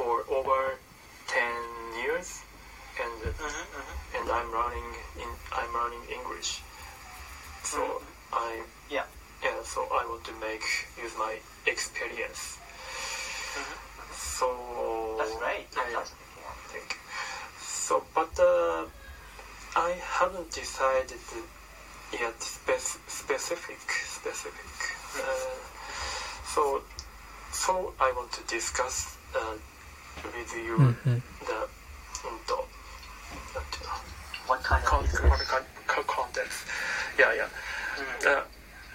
[0.00, 0.60] for over
[1.28, 2.40] 10 years
[3.02, 3.20] and
[4.16, 4.88] and I'm learning
[5.22, 6.50] in I'm learning English.
[7.72, 8.02] So Mhm.
[8.32, 8.50] I
[8.88, 9.06] Yeah.
[9.44, 10.64] yeah so I want to make
[11.04, 11.34] use my
[11.72, 12.42] experience.
[14.38, 14.46] So
[15.20, 16.00] That's right Yeah, yeah.
[16.00, 16.26] Fantastic.
[16.40, 16.54] Yeah.
[16.72, 17.00] Thank you.
[17.84, 18.82] So but uh,
[19.88, 21.20] I haven't decided
[22.22, 23.80] yet spec- specific
[24.18, 24.70] specific.
[25.24, 25.56] Uh,
[26.54, 26.62] so
[27.64, 27.72] so
[28.06, 29.56] I want to discuss、uh,
[30.28, 30.94] with you、うんうん。
[31.04, 31.22] the うん
[32.46, 32.68] と
[33.54, 33.90] なんていうの
[34.48, 35.28] What kind of con- business?
[35.28, 35.64] what kind
[36.00, 36.66] of context
[37.18, 37.48] yeah yeah
[37.96, 38.02] Mm.
[38.26, 38.44] uh,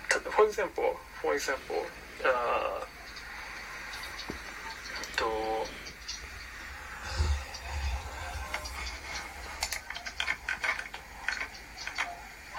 [0.09, 1.85] t- for example for example
[2.23, 5.25] あーと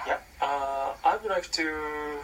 [0.05, 0.21] Yep.
[0.41, 2.21] uh, I would like to mm,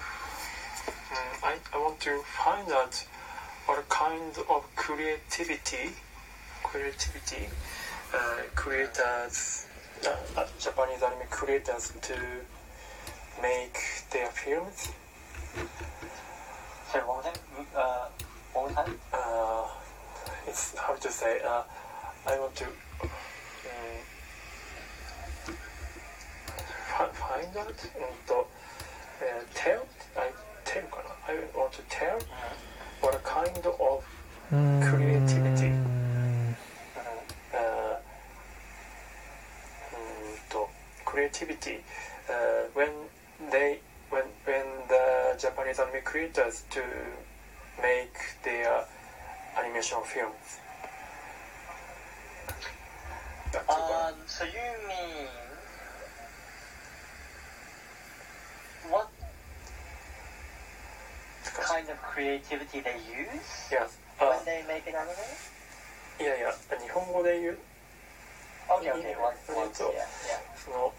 [1.43, 3.05] I, I want to find out
[3.65, 5.91] what kind of creativity
[6.63, 7.47] creativity
[8.13, 9.67] uh, creators
[10.05, 12.15] uh, uh, Japanese anime creators to
[13.41, 13.77] make
[14.11, 14.89] their films.
[16.91, 17.33] Say one more time.
[17.75, 18.07] Uh,
[18.53, 18.99] one more time.
[19.13, 19.67] Uh,
[20.47, 21.39] it's hard to say.
[21.41, 21.63] Uh,
[22.27, 22.71] I want to um,
[27.13, 28.45] find out and to, uh,
[29.53, 29.87] tell.
[30.17, 30.31] I
[30.65, 30.83] tell.
[31.27, 32.19] I want to tell
[33.01, 34.03] what kind of
[34.51, 34.89] mm.
[34.89, 35.42] creativity.
[41.12, 41.78] creativity
[42.28, 42.90] uh, when
[43.50, 46.82] they when when the Japanese anime creators to
[47.82, 48.84] make their
[49.56, 50.58] animation films.
[53.52, 55.28] That's Um, so you mean
[58.90, 59.08] what
[61.54, 63.96] kind of creativity they use Yes.
[64.20, 65.16] Uh, when they make an anime?
[66.20, 66.50] いやいや
[66.82, 67.58] 日本語で言う
[68.68, 70.92] Okay, okay, one, one, So- yeah, yeah.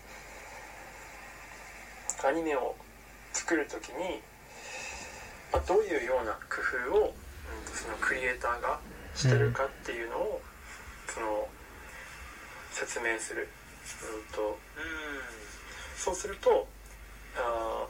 [2.27, 2.75] アニメを
[3.33, 4.21] 作るときに、
[5.53, 8.79] まあ、どういうような工夫を、うん、そのクリエイターが
[9.15, 10.41] してるかっていうのを、
[11.09, 11.49] その
[12.71, 13.49] 説明する、
[14.03, 15.45] うん、と Mm.
[15.97, 16.67] そうすると、
[17.37, 17.87] uh,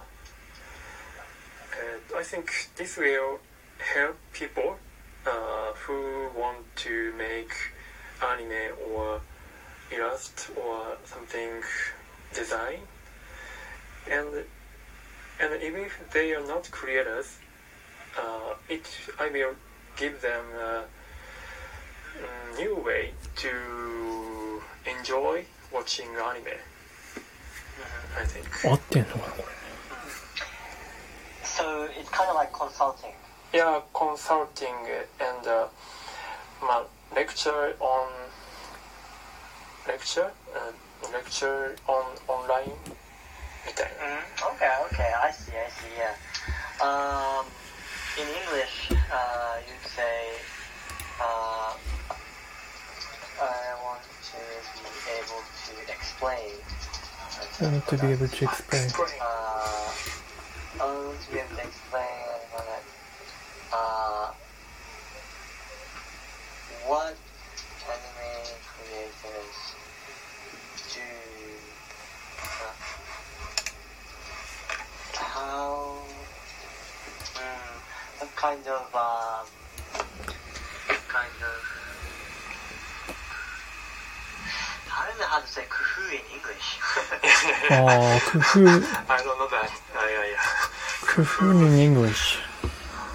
[2.12, 2.45] uh, I think
[2.76, 3.41] this will
[3.78, 4.76] help people
[5.26, 7.51] uh, who want to make
[8.20, 9.20] anime or
[9.91, 11.62] illust or something
[12.32, 12.80] design
[14.10, 14.46] and
[15.40, 17.38] and even if they are not creators
[18.18, 18.86] uh, it
[19.20, 19.56] I will
[19.98, 20.86] give them a
[22.18, 26.58] mm, new way to enjoy watching anime
[28.18, 29.44] I think 合ってんのかなこ
[31.44, 33.14] So it's kind of like consulting.
[33.54, 34.72] yeah consulting
[35.20, 35.68] and uh,
[36.62, 36.86] まあ
[37.16, 38.08] lecture on
[39.88, 42.72] lecture、uh, lecture on online
[43.66, 44.24] みたいな Mm,
[44.56, 46.16] okay, okay, I see, I see, yeah.
[46.80, 47.46] Um,
[48.18, 50.40] in English, uh, you'd say,
[51.20, 51.76] uh,
[53.40, 54.40] I want to
[54.80, 54.88] be
[55.20, 56.56] able to explain.
[57.60, 58.88] I want to be able to explain.
[59.20, 59.43] Uh,
[78.44, 79.46] kind of, um,
[81.08, 81.60] kind of,
[84.92, 86.80] I don't know how to say kufu in English.
[87.72, 87.74] あ
[88.18, 90.38] あ、工夫、 I don't know that あいやいや
[91.16, 92.40] 工夫 in English。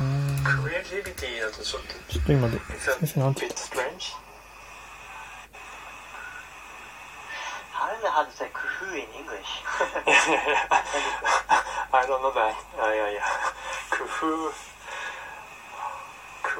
[0.00, 4.16] うーん creativity だとちょっとちょっと今で、 It's a 先生なんて bit strange
[7.74, 9.62] I don't know how to say kufu in English.
[11.92, 13.14] I don't know that あいやい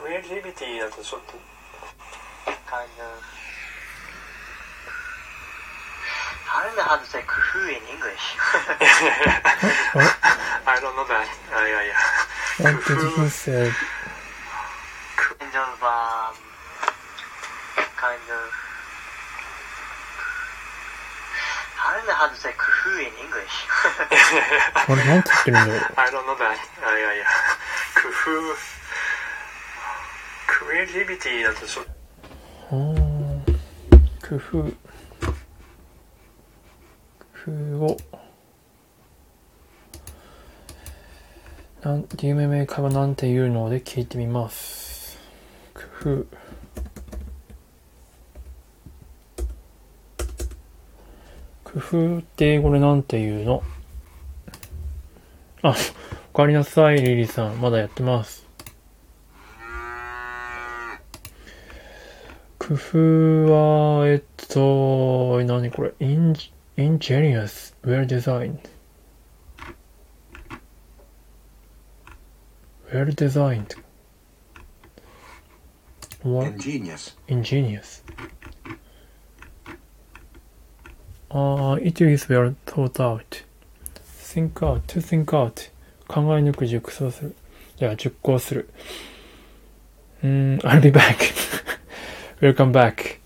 [0.07, 1.33] や工夫 creativity だとちょっと
[2.69, 3.23] kind of.
[6.51, 8.37] I don't know how to say kufu in English.
[10.65, 11.95] I don't know that あいやいや
[12.59, 13.71] What did he say?
[15.15, 16.35] kind of, um,
[17.95, 18.51] kind of.
[21.79, 23.67] I don't know how to say kufu in English.
[24.87, 25.71] これなんて言って
[30.49, 31.91] るんだろう I don't know that あいやいや工夫 creativity だとちょっと
[32.75, 32.89] う
[34.27, 34.63] 工夫。
[37.45, 37.97] 工夫を。
[41.81, 45.17] なん、有名家がなんて言うので聞いてみます。
[45.73, 46.25] 工夫。
[51.63, 53.63] 工夫って英語でなんて言うの？
[55.61, 55.75] あ、
[56.33, 57.61] おかえりなさい、リリーさん。
[57.61, 58.48] まだやってます。
[62.69, 66.35] 工夫は、えっと、何これ、in,
[66.77, 68.59] ingenious, well designed.
[72.93, 73.75] well designed.
[76.21, 76.51] What?
[76.57, 77.15] Ingenious.
[77.27, 78.03] Ingenious.
[81.31, 83.41] Uh, it is well thought out.
[83.95, 85.71] Think out, to think out.
[86.07, 87.35] 考え抜く、熟考する。
[87.79, 88.69] いや、熟考する。
[90.23, 91.48] うーん、I'll be back.
[92.41, 93.19] Welcome back.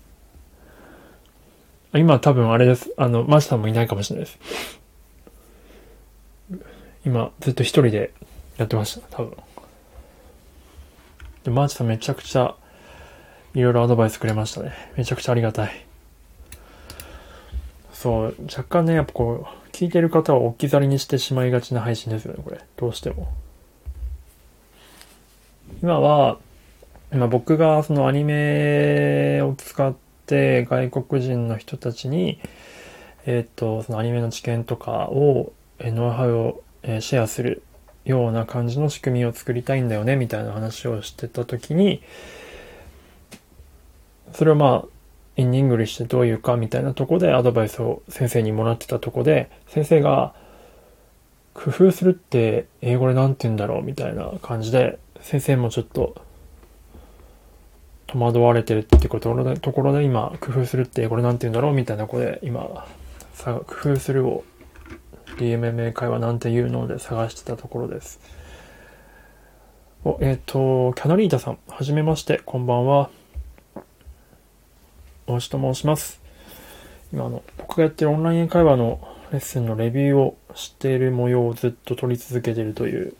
[1.94, 2.92] 今多分あれです。
[2.96, 4.38] あの、マスターもいないかもしれないです。
[7.06, 8.12] 今、ずっと一人で
[8.56, 9.36] やってました、多分。
[11.44, 12.56] で、マーチさんめちゃくちゃ
[13.54, 14.72] いろいろアドバイスくれましたね。
[14.96, 15.86] めちゃくちゃありがたい。
[17.92, 22.60] そう、若干ね、やっぱこう、聞いてる方を置き去りにしてしまいがちな配信ですよね、これ。
[22.76, 23.32] どうしても。
[25.80, 26.38] 今は、
[27.14, 29.94] 今僕がそのアニメを使っ
[30.26, 32.40] て外国人の人たちに、
[33.24, 37.62] えっ、と、そのアニメの知見とかを、えノウハウを、えシェアする
[38.04, 42.02] ような感じの仕組みを作りたいんだよね、みたいな話をしてた時に、
[44.32, 44.88] それをまあ、
[45.36, 50.34] in English どういうかみたいなとこでアドバイスを先生にもらってたとこで、先生が、
[51.54, 56.16] 工夫するって英語でなんて言うんだろうみたいな感じで、先生もちょっと
[58.14, 62.86] 戸惑われてるってことでところで今、工夫するって英語でなんて言うんだろうみたいなとこで今、
[63.32, 64.44] さ工夫するを
[65.36, 68.20] DMMA 会話なんて言うので探してたところです。
[70.04, 73.10] お、えっ、と、キャナリータさん、はじめまして、こんばんは。
[75.26, 76.20] 大志と申します。
[77.12, 79.00] 今あの、僕がやってるオンライン英会話の
[79.32, 83.16] レッスンのレビューをしている模様をずっと撮り続けているという、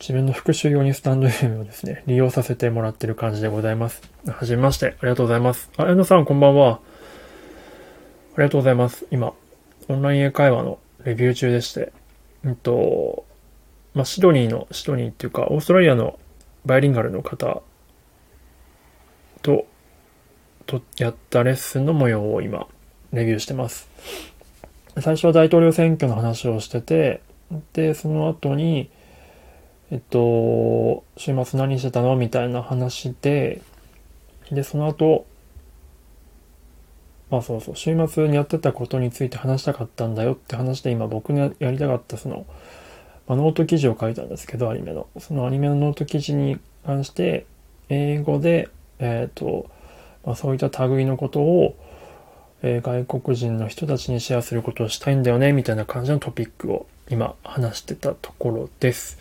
[0.00, 4.00] 自分の復習用にスタンド FM をですね、利用させてもらってる感じでございます。
[4.26, 5.70] はじめまして、ありがとうございます。
[5.76, 6.80] あ、えのさんこんばんは。
[8.34, 9.06] ありがとうございます。
[9.10, 9.34] 今、
[9.88, 11.92] オンライン英会話のレビュー中でして、
[12.44, 13.26] うんと、
[13.92, 16.18] まあ、シドニーの、シドニーっていうか、オーストラリアの
[16.64, 17.60] バイリンガルの方
[19.42, 19.66] と、
[20.64, 22.68] とやったレッスンの模様を今、
[23.12, 23.90] レビューしてます。
[24.98, 27.20] 最初は大統領選挙の話をしてて、
[27.74, 28.88] で、その後に、
[29.90, 32.14] えっと、週末何してたの？
[32.16, 33.60] みたいな話で、
[34.52, 35.26] で、その後、
[37.30, 42.46] まあそうそう、週末にやってたことについて話したかったんだよって話で今僕のやりたかったその、
[43.26, 45.08] まあ、ノート記事を書いたんですけど、アニメの。
[45.18, 47.46] そのアニメのノート記事に関して、
[47.88, 48.68] 英語で、
[48.98, 49.68] えっ、と、
[50.24, 51.76] まあ、そういった類のことを、
[52.62, 59.18] えー外国人の人たちにシェアすることをしたいんだよね、みたいな感じのトピックを今話してたところです。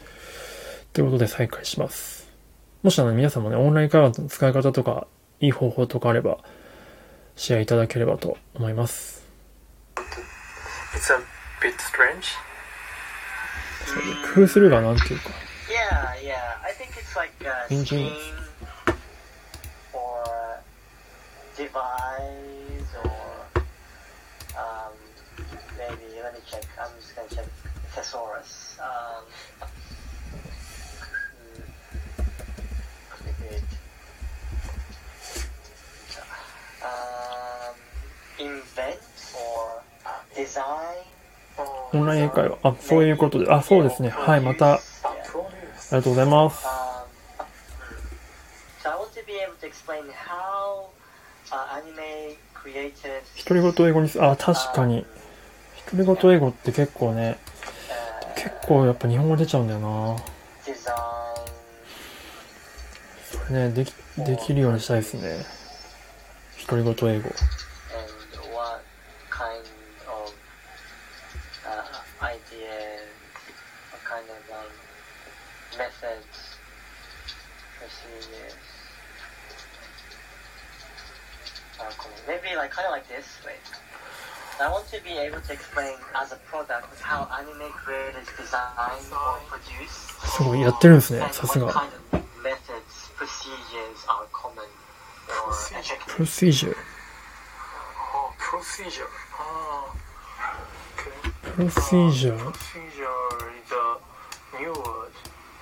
[1.00, 2.28] ということで再開します。
[2.84, 5.08] もしあの皆さんもね、オンライン会話の使い方とか、
[5.39, 6.39] いい方法とかあれば、
[7.38, 9.24] シェアいただければと思います。
[9.95, 11.20] It's a
[11.62, 12.36] bit strange.
[14.36, 15.30] 工夫するがなんていうか、
[15.70, 16.36] Yeah, yeah.
[16.66, 18.12] I think it's like a scheme
[19.93, 20.60] or
[21.56, 21.72] devise
[23.06, 23.10] or
[24.60, 24.91] um,
[25.78, 26.68] maybe let me check.
[26.78, 27.47] I'm just gonna check
[27.95, 28.78] thesaurus.
[28.82, 29.80] Um, hmm,
[33.41, 33.62] wait.
[33.62, 33.64] Um, invent
[35.84, 36.69] or design.
[41.92, 42.58] オンライン英会話。
[42.64, 43.52] あ、そういうことで。
[43.52, 44.10] あ、そうですね。
[44.10, 44.80] はい、また、あ
[45.92, 46.66] りがとうございます。
[46.66, 46.78] Um,
[51.52, 51.82] uh,
[53.44, 55.06] 独り言英語にす、あ、確かに。
[55.92, 57.40] 独り言英語って結構ね、
[58.36, 60.16] uh, 結構やっぱ日本語出ちゃうんだよな。
[63.48, 65.59] それね、でき、できるようにしたいですね。
[66.68, 67.29] 独り言英語。
[67.29, 68.83] and what
[69.31, 69.64] kind
[70.09, 70.33] of
[71.66, 73.09] uh, ideas,
[73.91, 74.72] what kind of um,
[75.79, 76.59] methods,
[77.79, 78.55] procedures
[81.81, 82.18] are common.
[82.27, 83.27] Maybe like kind of like this.
[83.45, 83.61] Wait.
[84.61, 89.41] I want to be able to explain as a product how anime creators design or
[89.51, 91.20] produce すごい、やってるんですね。
[91.20, 91.72] and さす what が。
[91.72, 94.62] kind of methods, procedures are common
[95.30, 95.96] Or Procedure.
[95.96, 96.16] effective.
[96.16, 96.76] プロシージュ。
[98.12, 99.08] Oh, procedure.
[99.38, 99.94] Ah,
[100.98, 101.56] okay.
[101.56, 102.38] プロシージュ。
[102.38, 102.50] Procedure
[103.54, 105.14] is a new word.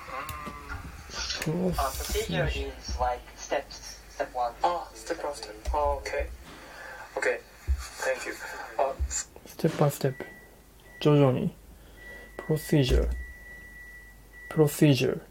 [0.10, 1.44] Mm.
[1.44, 4.54] プロ Uh, procedure is like steps, step one.
[4.64, 5.54] Ah, step by step.
[5.74, 6.28] Oh, okay.
[7.18, 7.40] Okay.
[8.00, 8.34] Thank you.
[8.78, 10.26] Uh, ステップバイステップ。
[11.02, 11.56] 徐々に。
[12.38, 13.10] プロシージュ。
[14.50, 15.14] プロシージュ。
[15.14, 15.22] Procedure.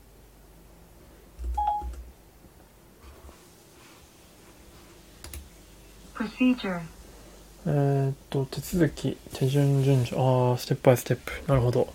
[7.67, 10.17] えーっと、手続き、手順順序。
[10.17, 11.33] ああ、ステップバイステップ。
[11.49, 11.89] なるほど。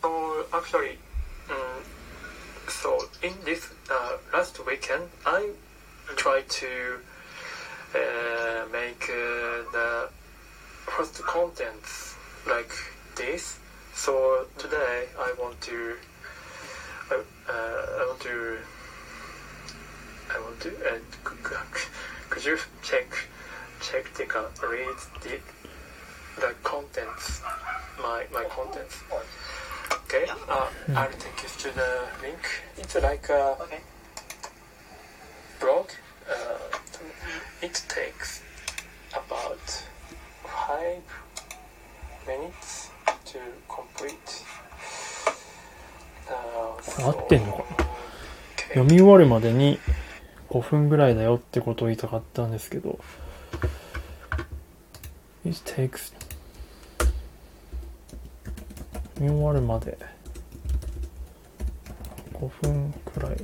[0.00, 0.96] so actually,
[1.50, 1.82] um,
[2.68, 4.16] so in this uh,
[4.80, 5.50] can I
[6.16, 7.00] try to
[7.94, 10.08] uh, make uh, the
[10.86, 12.14] first contents
[12.46, 12.72] like
[13.16, 13.58] this.
[13.94, 15.96] So today I want to
[17.10, 18.58] I, uh, I want to
[20.30, 21.88] I want to uh, c-
[22.33, 23.07] could you check
[23.81, 25.39] check the uh, read the
[26.39, 27.41] the contents
[28.01, 28.95] my my contents.
[30.05, 31.89] Okay, uh, I'll take you to the
[32.21, 32.39] link.
[32.77, 33.81] It's like a Okay.
[35.59, 35.89] blog.
[36.29, 36.77] Uh,
[37.61, 38.41] it takes
[39.13, 39.83] about
[40.45, 41.03] five
[42.27, 42.89] minutes
[43.25, 44.43] to complete.
[46.29, 48.67] Uh, 合ってんのかな okay.
[48.69, 49.79] 読み終わるまでに
[50.54, 53.00] 5分ぐらいだよってことを言いたかったんですけど。
[55.44, 56.14] It takes
[59.14, 59.98] 読み終わるまで。
[62.34, 63.36] 5分くらい。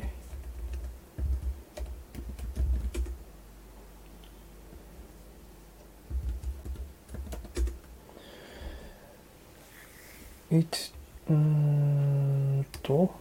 [10.53, 10.93] It
[11.29, 13.13] うんと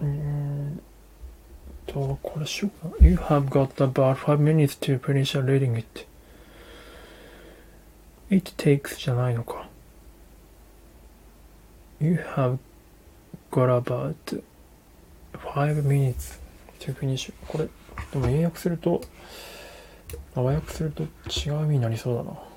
[0.00, 0.82] うーん
[1.86, 2.33] と、これしようかな。
[3.00, 6.06] You have got about five minutes to finish reading it.
[8.30, 9.68] It takes じゃないのか。
[12.00, 12.58] You have
[13.50, 14.42] got about
[15.32, 16.38] five minutes
[16.80, 17.32] to finish.
[17.48, 17.68] これ、
[18.12, 19.00] でも英訳すると、
[20.34, 22.53] 和訳すると違う意味になりそうだな。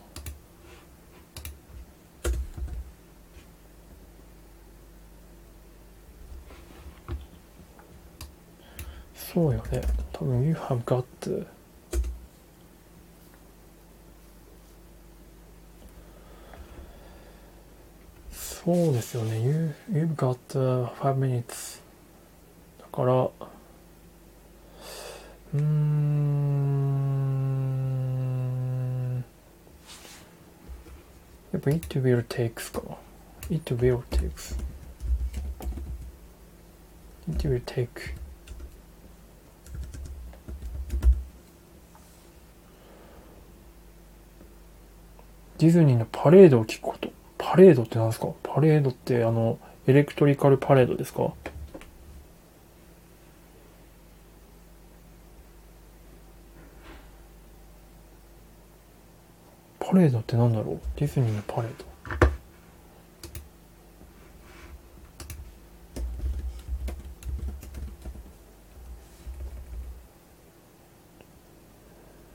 [9.38, 9.82] そうよね。
[10.14, 11.06] 多分 You have got
[18.32, 19.40] そうですよね。
[19.40, 20.40] You, you've got
[21.00, 21.80] five minutes.
[22.80, 23.30] だから、
[25.54, 26.84] うん。
[31.54, 32.98] やっぱ It will takes か。
[33.52, 34.58] It will takes.
[37.30, 38.17] It will take.
[45.58, 47.10] ディズニーのパレードを聞くこと。
[47.40, 48.28] パレードって何ですか？
[48.44, 51.34] パレードってあの、エレクトリカルパレードですか？
[59.80, 60.80] パレードって何だろう？
[60.96, 61.86] ディズニーのパレード。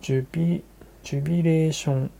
[0.01, 0.65] ジュビ、
[1.05, 2.11] ジュビレーション。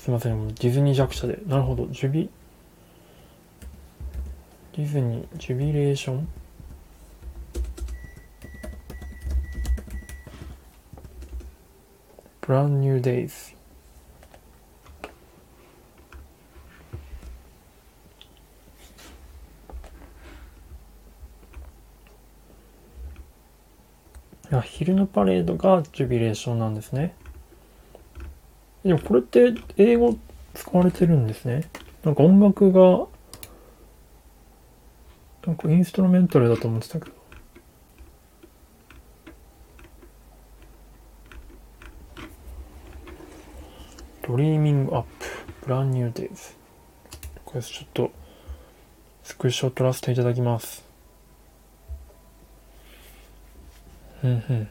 [0.00, 1.38] すいません、ディズニー弱者で。
[1.46, 2.30] なるほど、ジュビ、
[4.74, 6.28] ディズニー、ジュビレーション？
[12.40, 13.34] ブランニューデイズ。
[24.64, 27.14] 昼のパレードが Jubilation なんですね。
[28.84, 30.16] でもこれって英語
[30.54, 31.68] 使われてるんですね。
[32.02, 33.06] なんか音楽が、
[35.46, 37.20] なんかインストルメンタルだと思ってたけど。
[44.26, 46.54] Dreaming Up、brand new days。
[47.44, 48.10] これちょっと、
[49.24, 50.84] スクショ撮らせていただきます。
[54.22, 54.68] うんうん。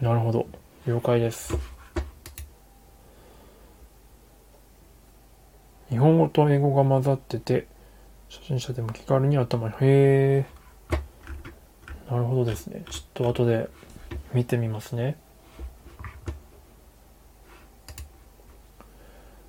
[0.00, 0.46] なるほど。
[0.86, 1.56] 了解です。
[5.88, 7.66] 日本語と英語が混ざってて、
[8.28, 10.46] 初心者でも気軽に頭に、へえ。
[12.10, 12.84] なるほどですね。
[12.90, 13.70] ちょっと後で
[14.34, 15.16] 見てみますね。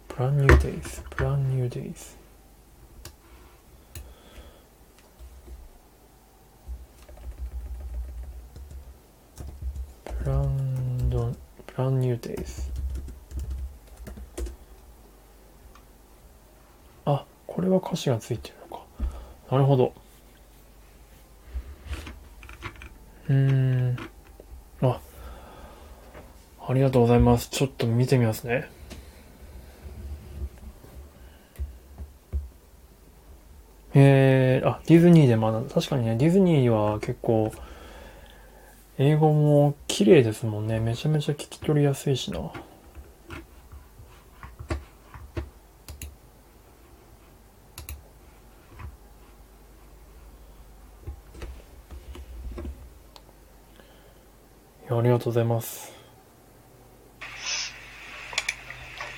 [0.08, 2.16] brand new days, brand new days.
[10.24, 11.38] ブランドン、
[12.06, 12.62] ブランニューデイズ。
[17.06, 18.84] あ、これは歌詞がついてるのか。
[19.52, 19.94] なるほど。
[23.28, 23.98] うん。
[24.82, 25.00] あ、
[26.68, 27.50] ありがとうございます。
[27.50, 28.70] ちょっと見てみますね。
[33.98, 35.74] えー、あ、ディズニーで学んだ。
[35.74, 37.52] 確かにね、ディズニーは結構、
[38.98, 40.80] 英語も綺麗ですもんね。
[40.80, 42.40] めちゃめちゃ聞き取りやすいしな。
[54.98, 55.92] ありがとうございます。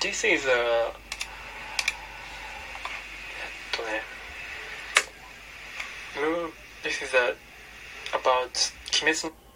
[0.00, 0.90] This is a え
[3.74, 4.02] っとね
[6.16, 6.50] move
[6.82, 7.36] This is a
[8.12, 8.72] about
[9.04, 9.47] 鬼滅の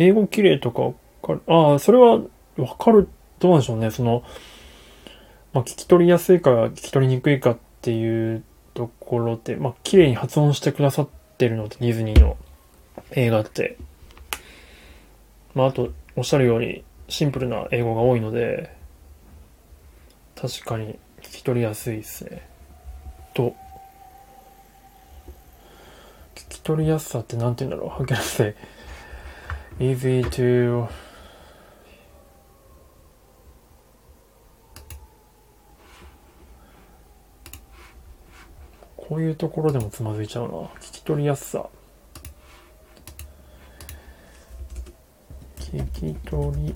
[0.00, 1.42] 英語綺麗とかわかる。
[1.46, 2.20] ああ、それは
[2.56, 3.06] わかる。
[3.38, 3.90] どうなんでしょうね。
[3.90, 4.24] その、
[5.52, 8.42] まあ、聞き取りやすいか聞き取りにくいかっていう
[8.72, 12.38] ところで、まあ、綺麗に発音してくださってるので、ディズニーの
[13.10, 13.76] 映画って。
[15.54, 18.74] まあ、あと、おっしゃるようにシンプルな英語が多いので、
[20.34, 22.48] 確かに聞き取りやすいですね。
[23.34, 23.54] と、
[26.34, 28.02] 聞き取りやすさってなんて言うんだろう。
[28.02, 28.54] How can I say?
[29.80, 30.86] Easy to
[38.96, 40.50] こういうところでもつまずいちゃうな。
[40.50, 41.66] 聞き取りやすさ。
[45.58, 46.74] 聞き取り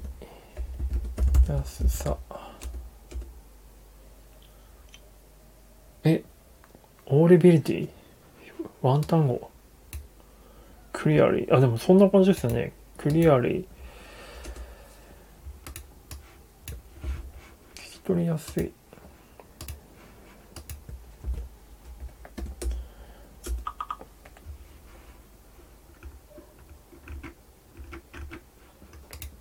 [1.49, 2.17] やすさ。
[6.05, 6.25] え
[7.07, 7.89] オーリビリティ
[8.83, 9.51] ワン単語。
[10.93, 12.73] クリアリーあでもそんな感じですよね。
[13.05, 13.65] クリアリー
[17.75, 18.73] 聞き取りやすい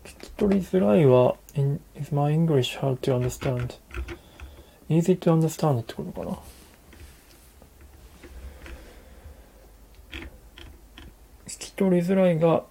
[0.03, 3.76] 聞き取りづらいは in, Is my English hard to understand?
[4.89, 6.38] Easy to understand ってことかな
[11.47, 12.66] 聞き取りづらいが、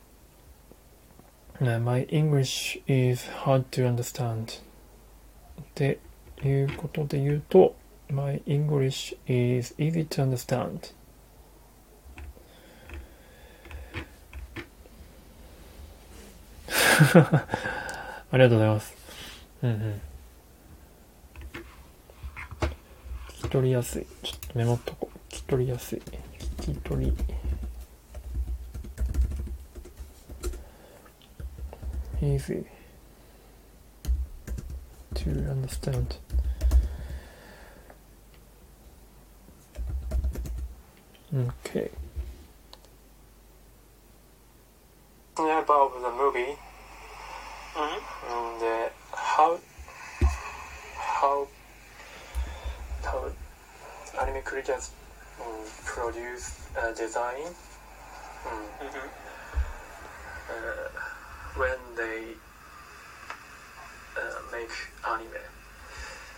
[1.60, 4.60] My English is hard to understand
[5.60, 5.98] って
[6.42, 7.74] いうことで言うと
[8.08, 10.92] My English is easy to understand
[18.32, 18.94] ありがとうございます。
[19.62, 20.00] うんうん。
[23.28, 24.06] 聞き取りやすい。
[24.22, 25.18] ちょっとメモっとこう。
[25.28, 26.02] 聞き取りやすい。
[26.38, 27.12] 聞き取り。
[32.22, 32.64] Easy
[35.14, 36.16] to understand.
[41.34, 41.88] Okay.
[45.36, 46.56] about the movie
[47.74, 48.32] Mm-hmm.
[48.32, 49.58] and uh, how
[50.98, 51.48] how
[53.02, 53.30] how
[54.20, 54.90] anime creators
[55.40, 57.46] um, produce uh, design
[58.46, 59.08] um, Mm-hmm.
[60.50, 60.88] uh,
[61.56, 62.34] when they
[64.16, 64.20] uh,
[64.52, 64.70] make
[65.06, 65.42] anime.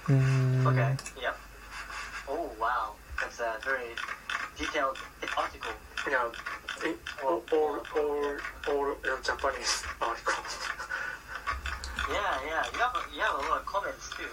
[0.08, 0.96] Mm, Okay.
[1.20, 1.32] Yeah.
[2.28, 3.94] Oh wow, that's a very
[4.56, 4.96] detailed
[5.36, 5.72] article.
[6.08, 6.28] Yeah,
[6.88, 8.36] it, all, all, all,
[8.68, 10.34] all uh, Japanese article.
[12.10, 12.62] Yeah, yeah.
[12.72, 14.28] You have a, you have a lot of comments too.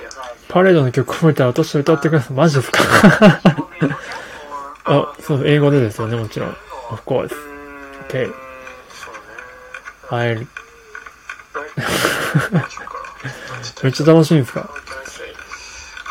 [0.00, 0.08] Yeah.
[0.18, 2.36] Like, パレードの曲込めて私歌ってください。
[2.36, 2.80] マジですか
[4.86, 6.48] or あ、そう、英語でですよね、もちろん。
[6.90, 7.30] Of course.
[8.08, 8.32] Okay.
[10.12, 10.26] そうね。
[10.26, 10.36] はい。
[10.36, 10.46] はい
[13.82, 14.68] めっちゃ楽しいんですか?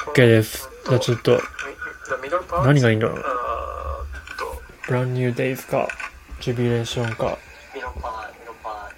[0.08, 0.70] ?OK です。
[0.88, 1.40] じゃあちょっと?
[2.64, 3.24] 何がいいんだろう？
[4.88, 5.88] ブランニューデイズか、
[6.42, 7.38] ジュビレーションか？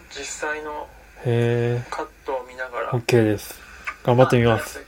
[0.10, 0.88] 実際の
[1.26, 3.60] へカットを見ながら、ー、OK です。
[4.04, 4.80] 頑張ってみます。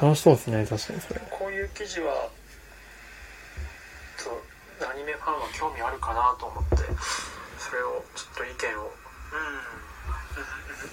[0.00, 1.20] 楽しそうですね、確かにそれ。
[1.30, 2.28] こういう記事は、
[4.96, 6.76] ニメファンは興味あるかなと思って、
[7.58, 8.88] それをちょっと意見を。
[8.88, 8.96] ー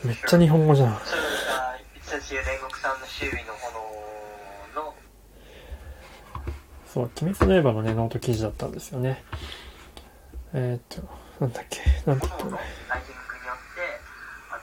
[0.04, 0.10] うん。
[0.10, 0.95] めっちゃ日本語じゃん。
[0.95, 4.95] So, uh, it says here, 煉獄さんの周囲の炎の、
[6.86, 9.24] そう、鬼滅の刃のね、ノート記事だったんですよね。
[10.54, 11.08] えー、っと、
[11.39, 13.80] なんだっけ、なんて言ったのライティングによって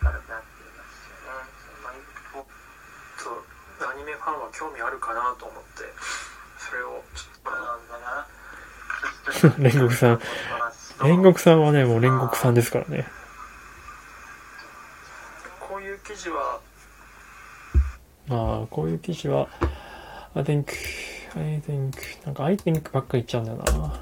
[0.05, 1.49] 明るくなっていますよね。
[3.19, 3.35] その
[3.81, 5.89] そうアニメファンは興味あるかなと思って、
[6.59, 7.30] それをちょっと。
[9.59, 10.21] 煉獄さん。
[10.99, 13.07] 煉獄さんはね、もう煉獄さんですからね。
[15.59, 16.61] こういう記事は、
[18.27, 19.49] まあ、こういう記事は、
[20.35, 20.67] I think,
[21.37, 24.01] I think, なんか I think ばっかり言っちゃうんだよな。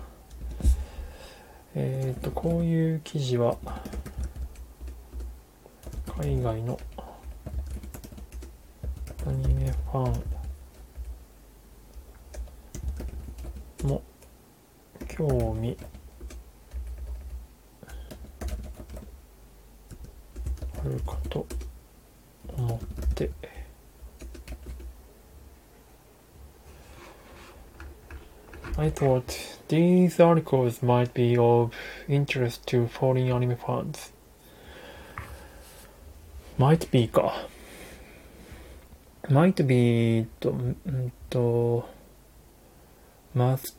[1.75, 3.57] えっ、と、こういう記事は、
[6.21, 6.79] 海外の
[9.25, 10.23] アニメファ
[13.85, 14.03] ンも
[15.19, 15.77] 興味
[20.81, 21.45] あるかと
[22.57, 23.29] 思って。
[28.77, 29.25] I thought
[29.67, 31.73] these articles might be of
[32.09, 34.13] interest to foreign anime fans.
[36.57, 37.49] might be か。
[39.29, 41.89] might be と、んと、
[43.35, 43.78] must,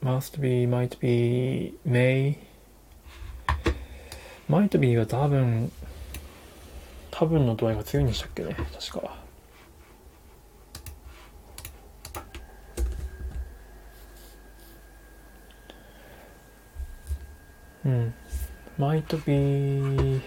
[0.00, 2.36] must be, might be, may,
[4.48, 5.70] might be は多分、
[7.10, 9.28] 多分の度合いが強いんでしたっけね、確か。
[17.84, 18.14] うん。
[18.78, 20.20] might be,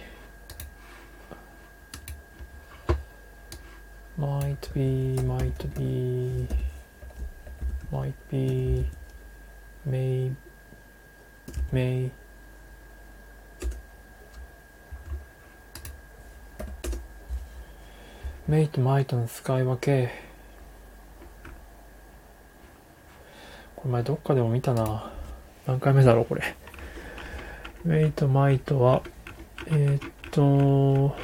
[4.19, 6.47] might be, might be,
[7.91, 8.85] might be,
[9.85, 10.31] may,
[11.71, 12.11] may,
[18.47, 20.11] メイとマイとの使い分け。
[23.75, 25.13] これ前どっかでも見たな。
[25.65, 26.55] 何回目だろう、これ。
[27.85, 29.03] メイとマイとは、
[29.67, 31.15] えーっと、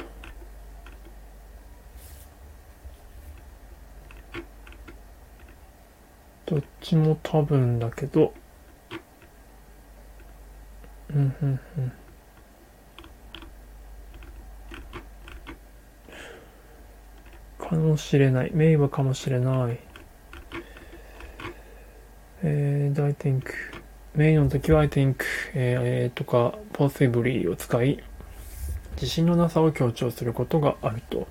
[6.46, 8.32] どっちも多分だけど、
[11.18, 11.92] うん、うん、うん。
[17.58, 18.52] かもしれない。
[18.54, 19.80] メイはかもしれない。
[22.44, 23.42] えー、I think
[24.14, 25.16] メイの時は I think
[25.54, 28.02] え、えとか possibly を使い
[28.94, 31.26] 自信のなさを強調することがあると。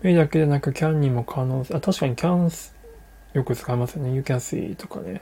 [0.00, 2.72] メイだけでなく can にも可能性、あ、確かに can
[3.34, 4.14] よく使いますよね。
[4.14, 5.20] you can see とかね。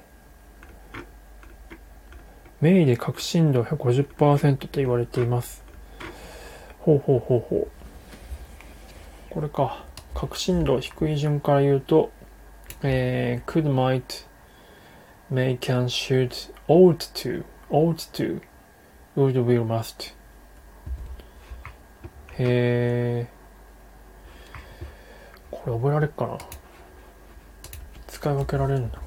[2.61, 5.64] メイで確信度150%と言われています。
[6.78, 7.68] ほうほうほうほう。
[9.30, 9.84] これか。
[10.14, 12.11] 確信度低い順から言うと、
[12.82, 14.26] えー、could, might,
[15.32, 18.40] may, can, should, ought to, ought to,
[19.16, 20.14] would, will, must.
[22.38, 23.40] へー。
[25.50, 26.38] これ覚えられっかな
[28.08, 29.00] 使い分けられるのか。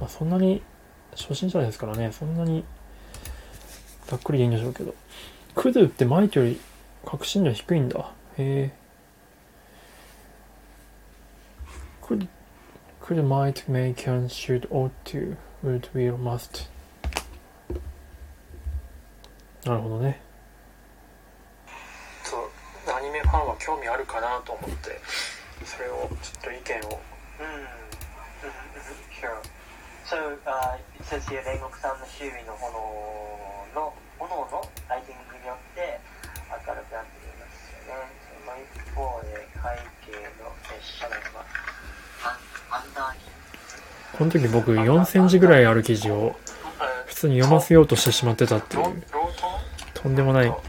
[0.00, 0.62] まあ、そんなに、
[1.12, 2.64] 初心者ですからね、そんなに、
[4.06, 4.94] ざっくりでいいんでしょうけど。
[5.54, 6.60] クドってマイクより
[7.04, 8.12] 確信度低いんだ。
[8.38, 8.86] へぇ。
[12.06, 12.28] could,
[13.00, 16.68] could, might, may, can, should, ought to, would, will, must.
[19.64, 20.20] なるほどね。
[22.22, 25.00] そう、アニメファンは興味あるかなと思って、
[25.64, 27.00] それを、ちょっと意見を。
[27.40, 27.76] うん。
[29.20, 29.42] sure.
[30.04, 31.26] So, uh, it says
[33.76, 34.48] の、炎の
[34.88, 36.00] ライティングによって
[36.48, 38.08] 明るくなっていますよね。
[38.24, 38.64] その一
[38.96, 39.68] 方で、背
[40.10, 41.44] 景の列車内は、
[42.70, 43.20] アンダーギ
[44.16, 46.36] この時僕4センチぐらいある記事を
[46.80, 48.84] え普通に読ませようとしてしまってたっていう、
[49.94, 50.46] トとんでもない。
[50.46, 50.62] ロ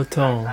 [0.00, 0.44] ートーン。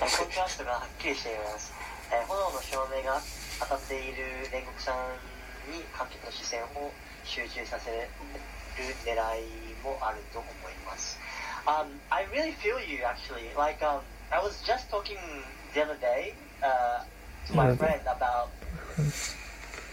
[0.00, 1.72] コントラストがはっきりしています。
[2.12, 3.20] えー炎の照明が
[3.60, 5.16] 当たっている煉獄さん
[5.72, 6.92] に観客の視線を
[7.24, 8.08] 集中させる
[9.04, 11.18] 狙いもあると思います。
[11.66, 13.48] Um, I really feel you actually.
[13.56, 15.16] Like, um, I was just talking
[15.74, 17.04] the other day uh,
[17.48, 17.76] to my Yeah.
[17.76, 18.50] friend about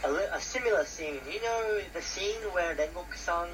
[0.04, 1.22] a, li- a similar scene.
[1.30, 3.48] You know the scene where Rengoku-san,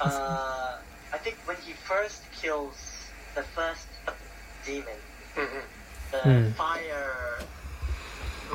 [0.00, 0.76] uh,
[1.12, 2.76] I think when he first kills
[3.34, 3.88] the first
[4.64, 5.00] demon,
[5.36, 5.62] うんうん
[6.12, 6.52] the Hmm.
[6.54, 7.42] fire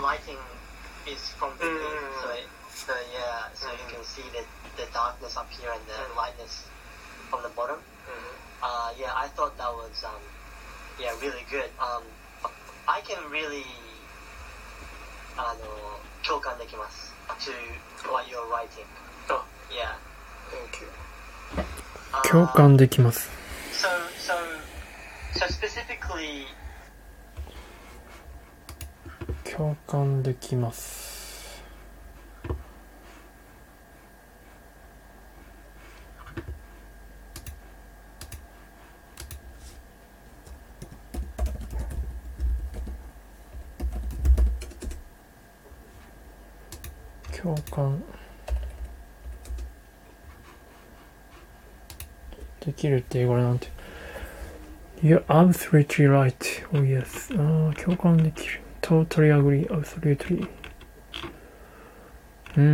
[0.02, 0.38] lighting
[1.06, 2.24] is from the Hmm.
[2.24, 4.42] so, it, so yeah, so you can see the,
[4.78, 6.18] the darkness up here and the Hmm.
[6.18, 6.66] lightness
[7.30, 7.76] from the bottom.
[7.76, 7.82] う
[8.64, 10.14] Uh, yeah, I thought that was um,
[11.00, 11.70] yeah really good.
[11.82, 12.04] Um,
[12.88, 13.66] I can really
[15.38, 17.52] あの共感できます to
[18.12, 18.86] what you're writing.
[19.30, 19.96] あ Yeah.
[20.52, 20.88] Thank you
[22.14, 23.30] Uh, 共感できます。
[23.74, 23.88] So
[24.20, 24.34] so
[25.40, 26.46] so specifically,
[29.55, 31.63] 共感できます。
[47.41, 48.03] 共感
[52.61, 53.69] できるって英語なんて。
[55.03, 56.35] You're absolutely right.
[56.73, 57.33] Oh yes.
[57.39, 58.66] ああ、共感できる。
[58.87, 59.67] Totally agree.
[59.69, 60.47] Absolutely.
[62.57, 62.67] うーん。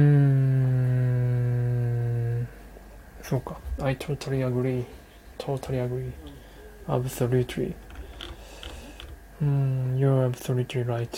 [3.23, 3.59] そうか。
[3.81, 4.85] I totally agree.
[5.39, 6.13] Totally agree.
[6.87, 7.75] Absolutely.
[9.41, 11.09] うん、You're absolutely right.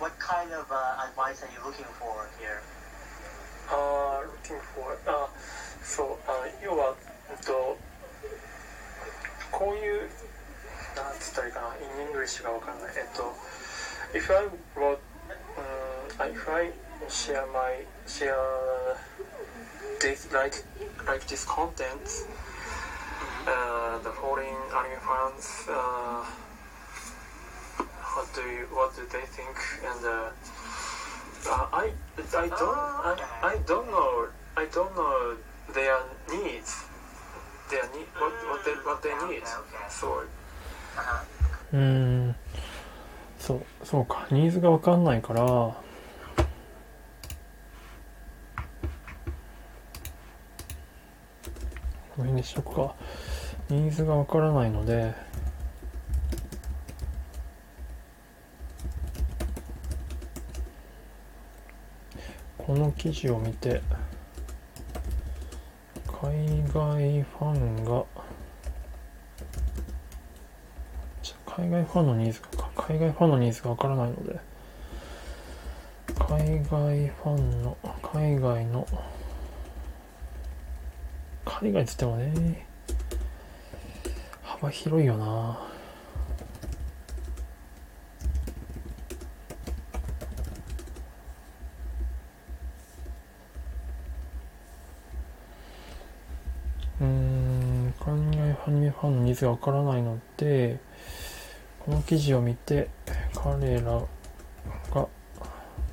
[0.00, 2.60] what kind of uh, advice are you looking for here
[3.68, 5.28] あー looking for あ
[5.82, 6.94] そうあ要は
[7.30, 7.76] うんと
[9.50, 10.08] こういう
[10.94, 11.68] なんつったらいいかな
[12.02, 13.34] in English がわかんないえっと
[14.12, 14.46] if I
[14.76, 14.98] wrote
[16.18, 16.72] うん if I
[17.08, 18.34] share my share
[20.00, 20.64] this like
[21.06, 22.26] like this content
[23.46, 26.24] uh, the foreign anime fans uh,
[28.15, 30.29] what do you what do they think and uh,
[31.49, 31.91] uh, I
[32.37, 33.15] I don't Oh.
[33.41, 35.35] I, I don't know I don't know
[35.73, 35.97] their
[36.29, 36.85] needs
[37.69, 41.41] their need what what they what they need uh-huh.
[41.73, 42.35] うーん。
[43.39, 44.27] そう、そうか。
[44.29, 45.81] ニーズがわかんないから、こ
[52.17, 52.95] の辺にしとくか。
[53.69, 55.13] ニーズがわからないので、
[62.71, 63.81] この記事を見て、
[66.07, 66.33] 海
[66.73, 68.05] 外ファンが、
[71.45, 74.39] 海外ファンのニーズが海外ファンのニーズがわからないので
[76.17, 78.87] 海外ファンの海外の
[81.43, 82.65] 海外っつってもね
[84.43, 85.59] 幅広いよな
[97.01, 100.79] うーん海外アニメファンのニーズがわからないので
[101.79, 102.89] この記事を見て
[103.33, 104.01] 彼ら
[104.93, 105.07] が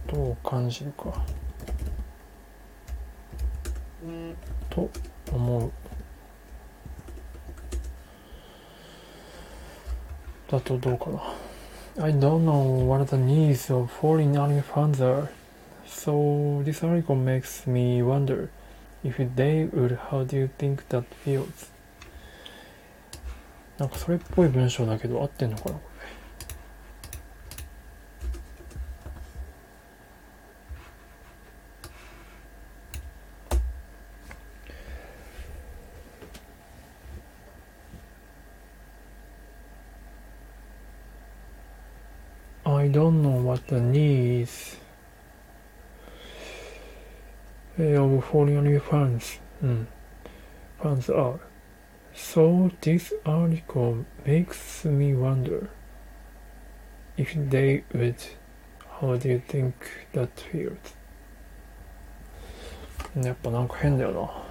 [0.06, 1.24] どう感じるか
[4.70, 4.90] と
[5.32, 5.72] 思う
[10.50, 15.28] だとどうかな I don't know what the needs of foreign anime fans are
[15.86, 18.50] so this article makes me wonder
[19.02, 21.70] if they would how do you think that feels
[23.78, 25.88] なんかそれっぽい文章だけど合ってんのかなこれ
[42.64, 44.78] I don't know what the needs
[47.78, 49.88] of foreign fans, うん、
[50.80, 51.38] fans are.
[52.17, 55.69] So this article makes me wonder
[57.17, 58.15] if they would.
[59.01, 59.73] How do you think
[60.13, 60.95] that feels?
[63.15, 64.46] やっぱなんか変だよな。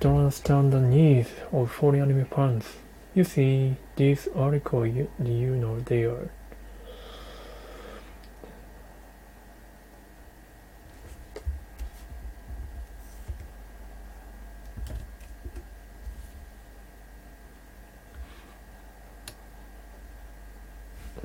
[0.00, 2.64] Don't understand the needs of foreign anime fans.
[3.14, 6.30] You see, this article, you, you know they are.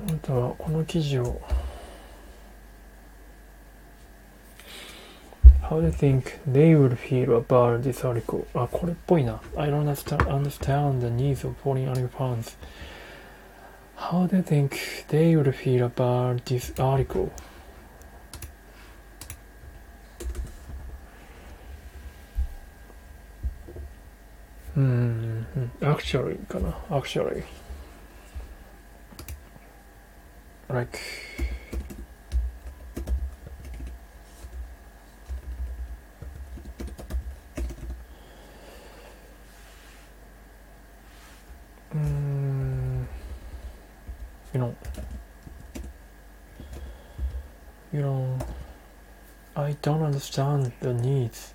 [0.07, 1.41] あなたはこの記事を
[5.78, 8.46] How do you think they would feel about this article?
[8.54, 9.40] あ、これっぽいな。
[9.56, 12.56] I don't understand, understand the needs of foreign anime fans.
[13.96, 14.70] How do you think
[15.08, 17.30] they would feel about this article?
[24.76, 25.46] う うん、
[25.80, 26.70] actually かな。
[26.90, 27.44] actually.
[30.68, 30.98] like,
[50.19, 51.53] understand the needs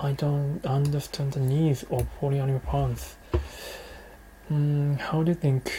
[0.00, 3.16] I don't understand the needs of polyanimal pants.
[4.48, 5.72] Hmm, how do you think?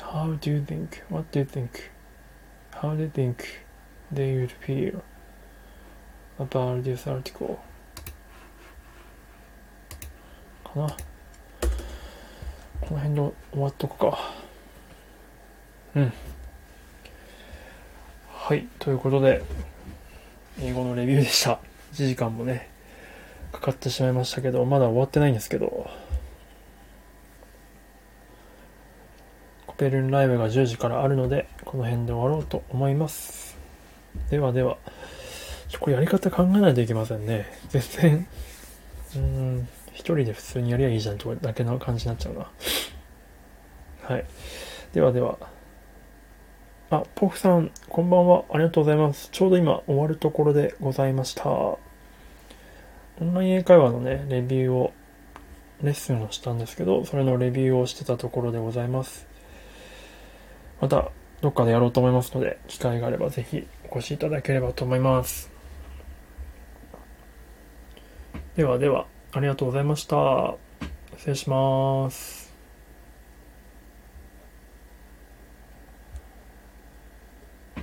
[0.00, 1.02] How do you think?
[1.08, 1.90] What do you think?
[2.70, 3.64] How do you think
[4.10, 5.02] they would feel
[6.44, 7.58] about this article?
[10.72, 10.86] かな
[12.80, 14.18] この辺で終わっとくか。
[15.94, 16.12] うん。
[18.28, 19.42] はい、ということで、
[20.60, 21.60] 英語のレビューでした。
[21.92, 22.70] 1時間もね、
[23.52, 25.88] かかってしまいましたけど、まだ終わってないんですけど、
[29.66, 33.56] コペルンライブが10時からあるので、この辺で終わろうと思います。
[34.30, 34.76] ではでは、
[35.72, 37.46] ちょこれやり方考えないといけませんね。
[37.70, 38.26] 全然、
[39.16, 42.50] うん、一人で普通にやりゃいいじゃんとだけの感じになっちゃうな。
[44.02, 44.24] はい。
[44.92, 45.38] ではでは、
[46.90, 48.44] あ、ポフさん、こんばんは。
[48.50, 49.30] ありがとうございます。
[49.32, 51.48] ちょうど今終わるところでございました。
[51.48, 51.78] オ
[53.22, 54.92] ンライン英会話のね、レビューを、
[55.82, 59.26] レッスンをしたんですけど、それのレビューをしてたところでございます。
[60.82, 61.10] また、
[61.40, 65.51] どっかでやろうと思いますので、機会があればぜひお越しいただければと思います。
[68.56, 70.56] ではでは、ありがとうございました。
[71.16, 72.41] 失礼します。